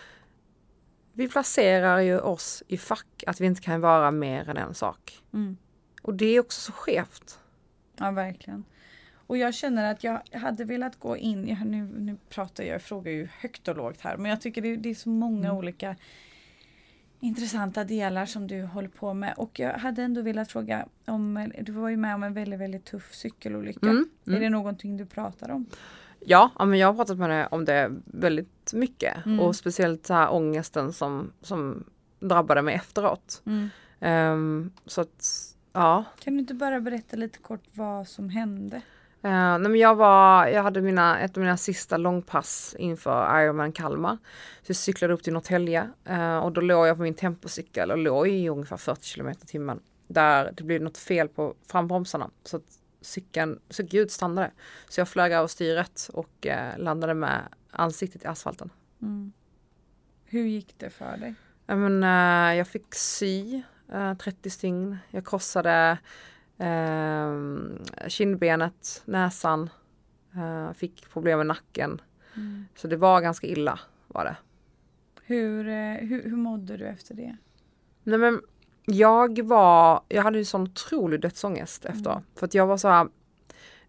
[1.14, 5.22] Vi placerar ju oss i fack att vi inte kan vara mer än en sak.
[5.34, 5.58] Mm.
[6.02, 7.40] Och det är också så skevt.
[7.98, 8.64] Ja, verkligen.
[9.28, 12.82] Och jag känner att jag hade velat gå in, jag, nu, nu pratar jag, jag
[12.82, 15.58] frågar ju högt och lågt här, men jag tycker det, det är så många Mm.
[15.58, 15.96] olika
[17.20, 19.34] intressanta delar som du håller på med.
[19.38, 22.86] Och jag hade ändå velat fråga om, du var ju med om en väldigt, väldigt
[22.86, 23.90] tuff cykelolycka.
[23.90, 24.42] Mm, Är mm.
[24.42, 25.66] det någonting du pratar om?
[26.20, 29.40] Ja, men jag har pratat med det om det väldigt mycket Mm.
[29.40, 31.84] och speciellt så här ångesten som, som
[32.20, 33.44] drabbade mig efteråt.
[34.00, 38.82] Ehm, så att ja, Kan du inte bara berätta lite kort vad som hände?
[39.26, 43.72] Eh, nej men jag, var, jag hade mina, ett av mina sista långpass inför Ironman
[43.72, 44.18] Kalmar.
[44.62, 47.98] Så jag cyklade upp till Norrtälje eh, och då låg jag på min tempocykel och
[47.98, 49.80] låg i ungefär 40 km i timmen.
[50.08, 54.52] Där det blev något fel på frambromsarna så att cykeln, cykeln utstannade.
[54.90, 58.70] Så jag flög över styret och eh, landade med ansiktet i asfalten.
[60.26, 61.34] Hur gick det för dig?
[61.66, 62.04] Ja, men,
[62.58, 63.62] jag fick sy
[63.94, 64.98] eh, 30 stygn.
[65.10, 65.98] Jag krossade
[66.58, 69.70] eh, kindbenet, näsan.
[70.36, 72.02] Eh, fick problem med nacken.
[72.76, 74.36] Så det var ganska illa var det.
[75.24, 77.38] Hur, eh, hur, hur mådde du efter det?
[78.04, 78.42] Nej, men
[78.86, 82.22] jag var, jag hade ju sån otrolig dödsångest efter.
[82.36, 83.08] För att jag var så här,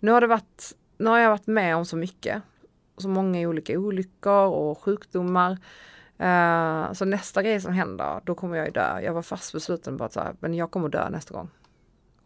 [0.01, 2.43] nu har det varit, nu har jag varit med om så mycket.
[2.99, 5.59] Så många olika olyckor och sjukdomar.
[6.19, 9.01] Eh, så nästa grej som händer, då kommer jag ju dö.
[9.01, 11.49] Jag var fast besluten på att så här, men jag kommer dö nästa gång.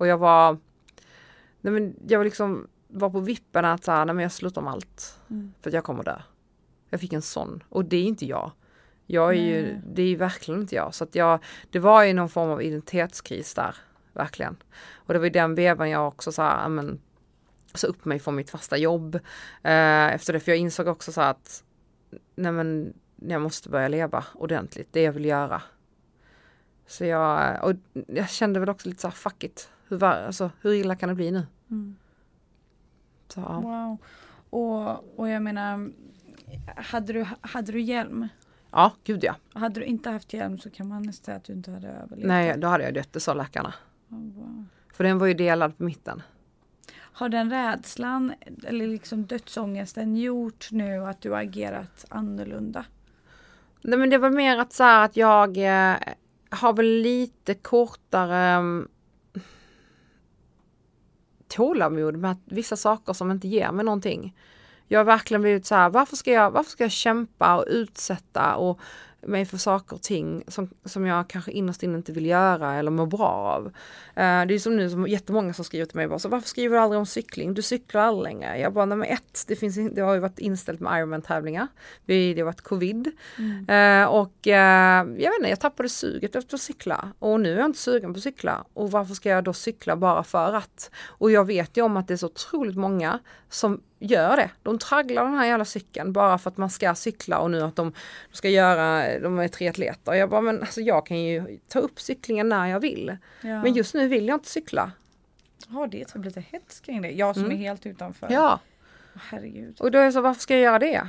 [0.01, 0.59] Och jag var,
[1.61, 4.63] nej men jag var liksom, var på vippen att så här, nej men jag slutar
[4.63, 5.19] med allt.
[5.61, 6.23] För att jag kommer dö.
[6.91, 8.53] Jag fick en sån, och det är inte jag.
[9.07, 9.83] Jag är ju, Nej.
[9.87, 10.95] det är ju verkligen inte jag.
[10.95, 13.77] Så att jag, det var ju någon form av identitetskris där,
[14.13, 14.57] verkligen.
[14.95, 17.01] Och det var i den vevan jag också så här, men,
[17.75, 19.15] så upp mig från mitt fasta jobb.
[19.63, 21.65] Eh, efter det, för jag insåg också så att,
[22.35, 25.63] nej men, jag måste börja leva ordentligt, det jag vill göra.
[26.87, 27.73] Så jag, och
[28.07, 31.15] jag kände väl också lite så här, fuck it, hur, alltså, hur illa kan det
[31.15, 31.47] bli nu?
[33.29, 33.61] Så, ja.
[33.61, 33.99] Wow.
[34.51, 35.91] Och, och jag menar,
[36.77, 38.29] hade du, hade du hjälm?
[38.71, 39.37] ja, gud ja.
[39.53, 42.27] Hade du inte haft hjälm så kan man nästan säga att du inte hade överlevt.
[42.27, 43.75] Nej, då hade jag dött, det sa läkarna.
[44.09, 44.65] Oh, wow.
[44.93, 46.23] För den var ju delad på mitten.
[46.97, 48.33] Har den rädslan
[48.65, 52.85] eller liksom dödsångesten gjort nu att du har agerat annorlunda?
[53.83, 55.97] Nej men det var mer att så här att jag eh,
[56.51, 58.89] har väl lite kortare um,
[61.51, 64.37] tålamod med att vissa saker som inte ger mig någonting.
[64.89, 68.57] Jag har verkligen blivit så här, varför ska jag, varför ska jag kämpa och utsätta
[68.57, 68.81] och
[69.23, 72.91] mig för saker och ting som, som jag kanske innerst inne inte vill göra eller
[72.91, 73.67] mår bra av.
[73.67, 73.73] Uh,
[74.47, 76.83] det är som nu som jättemånga som skriver till mig bara så varför skriver du
[76.83, 77.55] aldrig om cykling?
[77.55, 78.59] Du cyklar aldrig längre.
[78.59, 81.69] Jag bara, nummer ett, det, finns, det har ju varit inställt med Ironman-tävlingar.
[82.07, 83.11] Det har varit covid.
[83.39, 84.03] Mm.
[84.03, 87.59] Uh, och uh, jag vet inte, jag tappade suget efter att cykla och nu är
[87.59, 88.65] jag inte sugen på att cykla.
[88.75, 90.91] Och varför ska jag då cykla bara för att?
[91.07, 93.19] Och jag vet ju om att det är så otroligt många
[93.49, 94.51] som gör det.
[94.63, 97.77] De tragglar den här jävla cykeln bara för att man ska cykla och nu att
[97.77, 97.93] de,
[98.33, 100.15] ska göra, de är triatleter.
[100.15, 103.17] Jag bara, men alltså jag kan ju ta upp cyklingen när jag vill.
[103.41, 103.63] Ja.
[103.63, 104.93] Men just nu vill jag inte cykla.
[105.69, 107.11] Ja, det är typ lite hets kring det.
[107.11, 107.57] Jag som mm.
[107.57, 108.29] är helt utanför.
[108.31, 108.61] Ja.
[109.15, 109.81] Herregud.
[109.81, 111.09] Och då är jag så, varför ska jag göra det?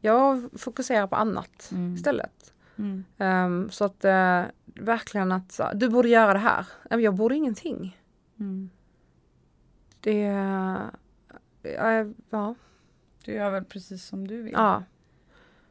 [0.00, 1.94] Jag fokuserar på annat mm.
[1.94, 2.52] istället.
[2.78, 3.04] Mm.
[3.16, 6.66] Um, så att uh, verkligen att så, du borde göra det här.
[6.90, 7.98] Jag borde ingenting.
[8.40, 8.70] Mm.
[10.00, 10.22] Det
[12.30, 12.54] ja.
[13.24, 14.52] Du gör väl precis som du vill?
[14.52, 14.82] Ja.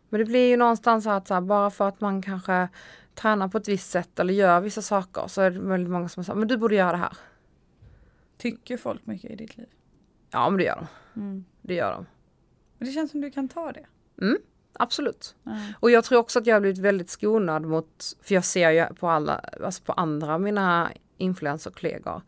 [0.09, 2.69] Men det blir ju någonstans att så här, bara för att man kanske
[3.15, 6.23] tränar på ett visst sätt eller gör vissa saker så är det väldigt många som
[6.23, 7.17] säger men du borde göra det här.
[8.37, 9.67] Tycker folk mycket i ditt liv?
[10.29, 11.21] Ja men det gör de.
[11.21, 11.45] Mm.
[11.61, 12.05] Det gör de.
[12.77, 13.85] Men det känns som du kan ta det?
[14.21, 14.37] Mm,
[14.73, 15.35] absolut.
[15.45, 15.73] Mm.
[15.79, 18.95] Och jag tror också att jag har blivit väldigt skonad mot, för jag ser ju
[18.95, 22.21] på alla, alltså på andra mina influencerkollegor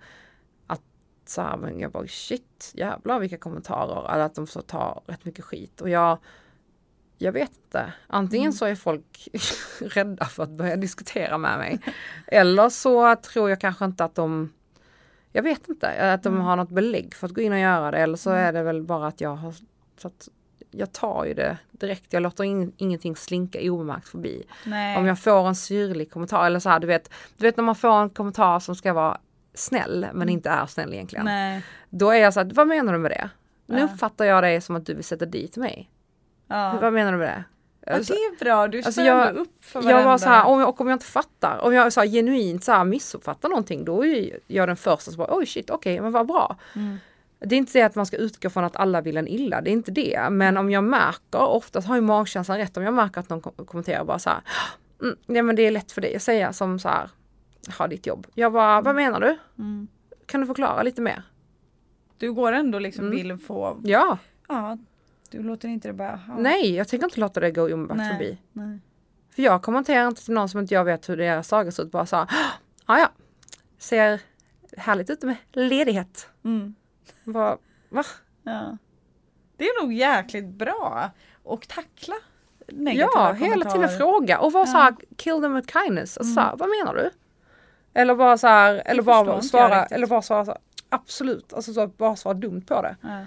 [1.30, 4.14] så här, men jag bara shit, jävlar vilka kommentarer.
[4.14, 5.82] Eller att de får ta rätt mycket skit.
[5.82, 6.18] Och jag,
[7.18, 7.94] jag vet inte.
[8.08, 8.54] Antingen mm.
[8.54, 9.28] så är folk
[9.82, 11.80] rädda för att börja diskutera med mig.
[12.28, 14.54] Eller så tror jag kanske inte att de
[15.32, 16.46] jag vet inte, att de mm.
[16.46, 17.98] har något belägg för att gå in och göra det.
[17.98, 18.44] Eller så mm.
[18.44, 19.54] är det väl bara att jag har
[19.98, 20.30] så att
[20.72, 22.14] jag tar ju det direkt.
[22.14, 24.44] Jag låter in, ingenting slinka obemärkt förbi.
[24.66, 24.98] Nej.
[24.98, 27.76] Om jag får en syrlig kommentar eller så här, du vet, du vet när man
[27.76, 29.18] får en kommentar som ska vara
[29.60, 30.30] snäll men mm.
[30.30, 31.26] inte är snäll egentligen.
[31.26, 31.64] Nej.
[31.90, 33.30] Då är jag så här, vad menar du med det?
[33.66, 35.90] Nu uppfattar jag det som att du vill sätta dit mig.
[36.48, 36.78] Ja.
[36.82, 37.44] Vad menar du med det?
[37.86, 40.02] Ja, det är bra, du alltså jag, upp för varandra.
[40.02, 42.08] Jag var så här, om jag, och om jag inte fattar, om jag så här,
[42.08, 45.94] genuint så här, missuppfattar någonting då är jag den första som bara oj shit okej
[45.94, 46.58] okay, men vad bra.
[46.76, 46.98] Mm.
[47.40, 49.70] Det är inte det att man ska utgå från att alla vill en illa, det
[49.70, 50.30] är inte det.
[50.32, 54.04] Men om jag märker, oftast har ju magkänslan rätt, om jag märker att någon kommenterar
[54.04, 54.40] bara så här,
[55.02, 57.10] mm, nej men det är lätt för dig att säga som så här,
[57.78, 58.28] ha ditt jobb.
[58.34, 59.38] Jag bara, vad menar du?
[59.58, 59.88] Mm.
[60.26, 61.24] Kan du förklara lite mer?
[62.18, 63.18] Du går ändå liksom mm.
[63.18, 63.82] vill få...
[63.84, 64.18] Ja.
[64.48, 64.78] Ja.
[65.32, 66.16] Du låter inte det bara...
[66.16, 66.38] Ha.
[66.38, 68.38] Nej, jag tänker inte låta det gå omedelbart förbi.
[68.54, 68.80] Nej.
[69.30, 71.92] För jag kommenterar inte till någon som inte jag vet hur deras dagar ser ut.
[71.92, 72.28] Bara så här,
[72.88, 73.10] ja ja,
[73.78, 74.22] ser
[74.78, 76.30] härligt ut med ledighet.
[76.44, 76.76] Mm.
[77.24, 77.58] Bara,
[77.90, 78.04] va?
[78.44, 78.78] Ja.
[79.58, 81.12] Det är nog jäkligt bra
[81.46, 82.16] att tackla
[82.68, 84.72] negativa Ja, hela tiden fråga och vara ja.
[84.72, 86.18] så här, kill them with kindness.
[86.18, 86.34] Alltså, mm.
[86.34, 87.10] så här, vad menar du?
[88.00, 91.88] Eller bara så här, eller bara svara, eller bara svara så här, absolut, alltså så
[91.88, 92.96] bara svara dumt på det.
[93.02, 93.26] Ja.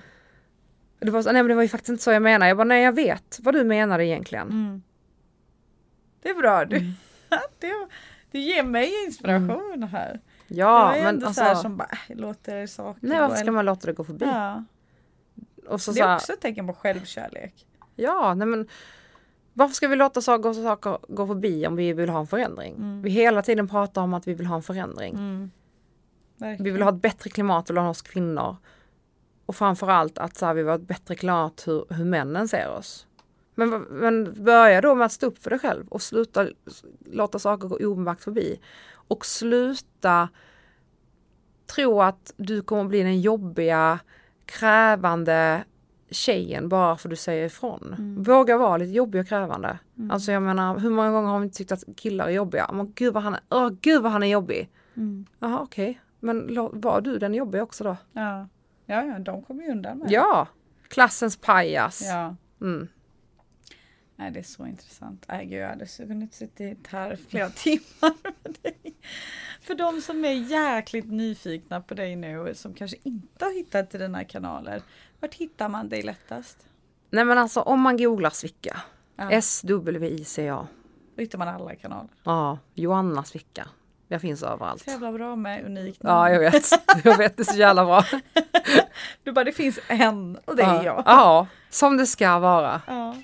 [0.98, 2.48] Det var, så, nej men det var ju faktiskt inte så jag menade.
[2.48, 4.48] Jag bara, nej jag vet vad du menar egentligen.
[4.48, 4.82] Mm.
[6.22, 6.92] Det är bra, du, mm.
[7.58, 7.72] det,
[8.30, 9.88] det ger mig inspiration mm.
[9.88, 10.20] här.
[10.46, 13.64] Ja, men ändå alltså, så här som bara, äh, låter saker Nej, varför ska man
[13.64, 14.26] låta det gå förbi?
[14.26, 14.64] Ja.
[15.78, 17.66] Så, det är så, också ett tecken på självkärlek.
[17.96, 18.68] Ja, nej men
[19.54, 22.74] varför ska vi låta saker, saker gå förbi om vi vill ha en förändring?
[22.74, 23.02] Mm.
[23.02, 25.14] Vi hela tiden pratar om att vi vill ha en förändring.
[25.14, 25.50] Mm.
[26.58, 28.56] Vi vill ha ett bättre klimat bland oss kvinnor.
[29.46, 32.70] Och framförallt att så här, vi vill ha ett bättre klimat hur, hur männen ser
[32.70, 33.06] oss.
[33.54, 36.48] Men, men börja då med att stå upp för dig själv och sluta
[37.04, 38.60] låta saker gå obemärkt förbi.
[39.08, 40.28] Och sluta
[41.66, 43.98] tro att du kommer bli den jobbiga,
[44.44, 45.64] krävande,
[46.12, 47.94] tjejen bara för att du säger ifrån.
[47.98, 48.22] Mm.
[48.22, 49.78] Våga vara lite jobbig och krävande.
[49.98, 50.10] Mm.
[50.10, 52.70] Alltså jag menar, hur många gånger har vi inte tyckt att killar är jobbiga?
[52.72, 54.70] Men gud vad han är, oh, gud vad han är jobbig.
[54.96, 55.26] Mm.
[55.38, 56.00] Jaha okej, okay.
[56.20, 57.96] men var du den jobbiga också då?
[58.12, 58.48] Ja,
[58.86, 60.48] ja, ja de kommer ju undan med Ja,
[60.88, 62.02] klassens pajas.
[62.04, 62.36] Ja.
[62.60, 62.88] Mm.
[64.16, 65.24] Nej, det är så intressant.
[65.28, 68.94] Nej, gud, jag hade kunnat sitta här flera timmar med dig.
[69.60, 74.00] För de som är jäkligt nyfikna på dig nu, som kanske inte har hittat till
[74.00, 74.82] dina kanaler.
[75.22, 76.58] Vart hittar man dig lättast?
[77.10, 78.80] Nej men alltså om man googlar Svicka.
[79.16, 79.30] Ja.
[79.30, 80.66] S-W-I-C-A.
[81.16, 82.10] Då hittar man alla kanaler.
[82.22, 83.68] Ja, Joanna Svicka.
[84.08, 84.84] Jag finns överallt.
[84.84, 86.16] Så jävla bra med unikt namn.
[86.16, 86.64] Ja, jag vet.
[87.04, 88.04] Jag vet, det är så jävla bra.
[89.22, 91.02] du bara, det finns en och det är jag.
[91.06, 92.82] Ja, som det ska vara.
[92.86, 93.16] Ja.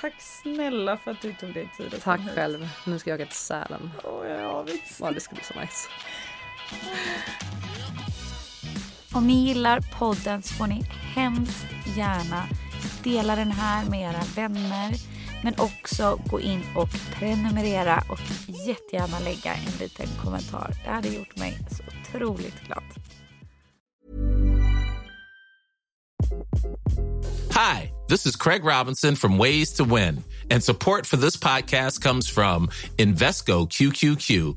[0.00, 2.68] Tack snälla för att du tog dig tid Tack själv.
[2.86, 3.90] Nu ska jag åka till Sälen.
[4.04, 5.00] Oh, ja, visst.
[5.00, 5.88] Ja, det ska bli så nice.
[9.14, 10.84] Om ni gillar podden så får ni
[11.14, 12.48] hemskt gärna
[13.02, 14.94] dela den här med era vänner
[15.42, 18.20] men också gå in och prenumerera och
[18.66, 20.74] jättegärna lägga en liten kommentar.
[20.84, 21.82] Det hade gjort mig så
[22.16, 22.82] otroligt glad.
[27.54, 32.28] Hi, this is Craig Robinson from Ways to Win, and support for this podcast comes
[32.30, 34.56] from Invesco QQQ,